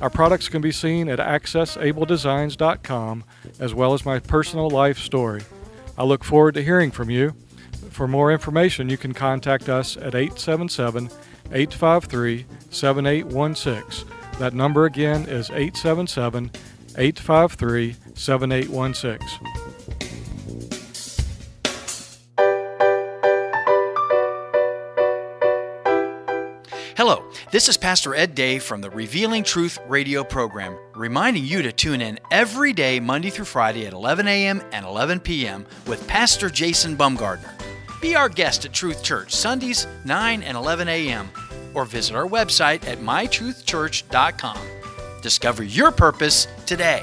Our 0.00 0.10
products 0.10 0.48
can 0.48 0.62
be 0.62 0.70
seen 0.70 1.08
at 1.08 1.18
accessabledesigns.com 1.18 3.24
as 3.58 3.74
well 3.74 3.94
as 3.94 4.04
my 4.04 4.20
personal 4.20 4.70
life 4.70 4.98
story. 4.98 5.42
I 5.96 6.04
look 6.04 6.22
forward 6.22 6.54
to 6.54 6.62
hearing 6.62 6.92
from 6.92 7.10
you. 7.10 7.34
For 7.90 8.06
more 8.06 8.30
information, 8.30 8.88
you 8.88 8.96
can 8.96 9.12
contact 9.12 9.68
us 9.68 9.96
at 9.96 10.14
877 10.14 11.10
853 11.52 12.46
7816. 12.70 14.08
That 14.38 14.54
number 14.54 14.84
again 14.84 15.26
is 15.26 15.50
877 15.50 16.52
853 16.96 17.96
7816. 18.14 19.57
This 27.50 27.68
is 27.68 27.76
Pastor 27.76 28.14
Ed 28.14 28.34
Day 28.34 28.58
from 28.58 28.80
the 28.80 28.90
Revealing 28.90 29.42
Truth 29.42 29.78
radio 29.88 30.22
program, 30.22 30.78
reminding 30.94 31.44
you 31.44 31.62
to 31.62 31.72
tune 31.72 32.00
in 32.00 32.18
every 32.30 32.72
day, 32.72 33.00
Monday 33.00 33.30
through 33.30 33.46
Friday 33.46 33.86
at 33.86 33.92
11 33.92 34.28
a.m. 34.28 34.62
and 34.72 34.84
11 34.84 35.20
p.m. 35.20 35.66
with 35.86 36.06
Pastor 36.06 36.50
Jason 36.50 36.96
Bumgardner. 36.96 37.50
Be 38.00 38.14
our 38.14 38.28
guest 38.28 38.64
at 38.64 38.72
Truth 38.72 39.02
Church, 39.02 39.34
Sundays 39.34 39.86
9 40.04 40.42
and 40.42 40.56
11 40.56 40.88
a.m., 40.88 41.30
or 41.74 41.84
visit 41.84 42.14
our 42.14 42.26
website 42.26 42.86
at 42.86 42.98
mytruthchurch.com. 42.98 44.58
Discover 45.22 45.64
your 45.64 45.90
purpose 45.90 46.46
today. 46.66 47.02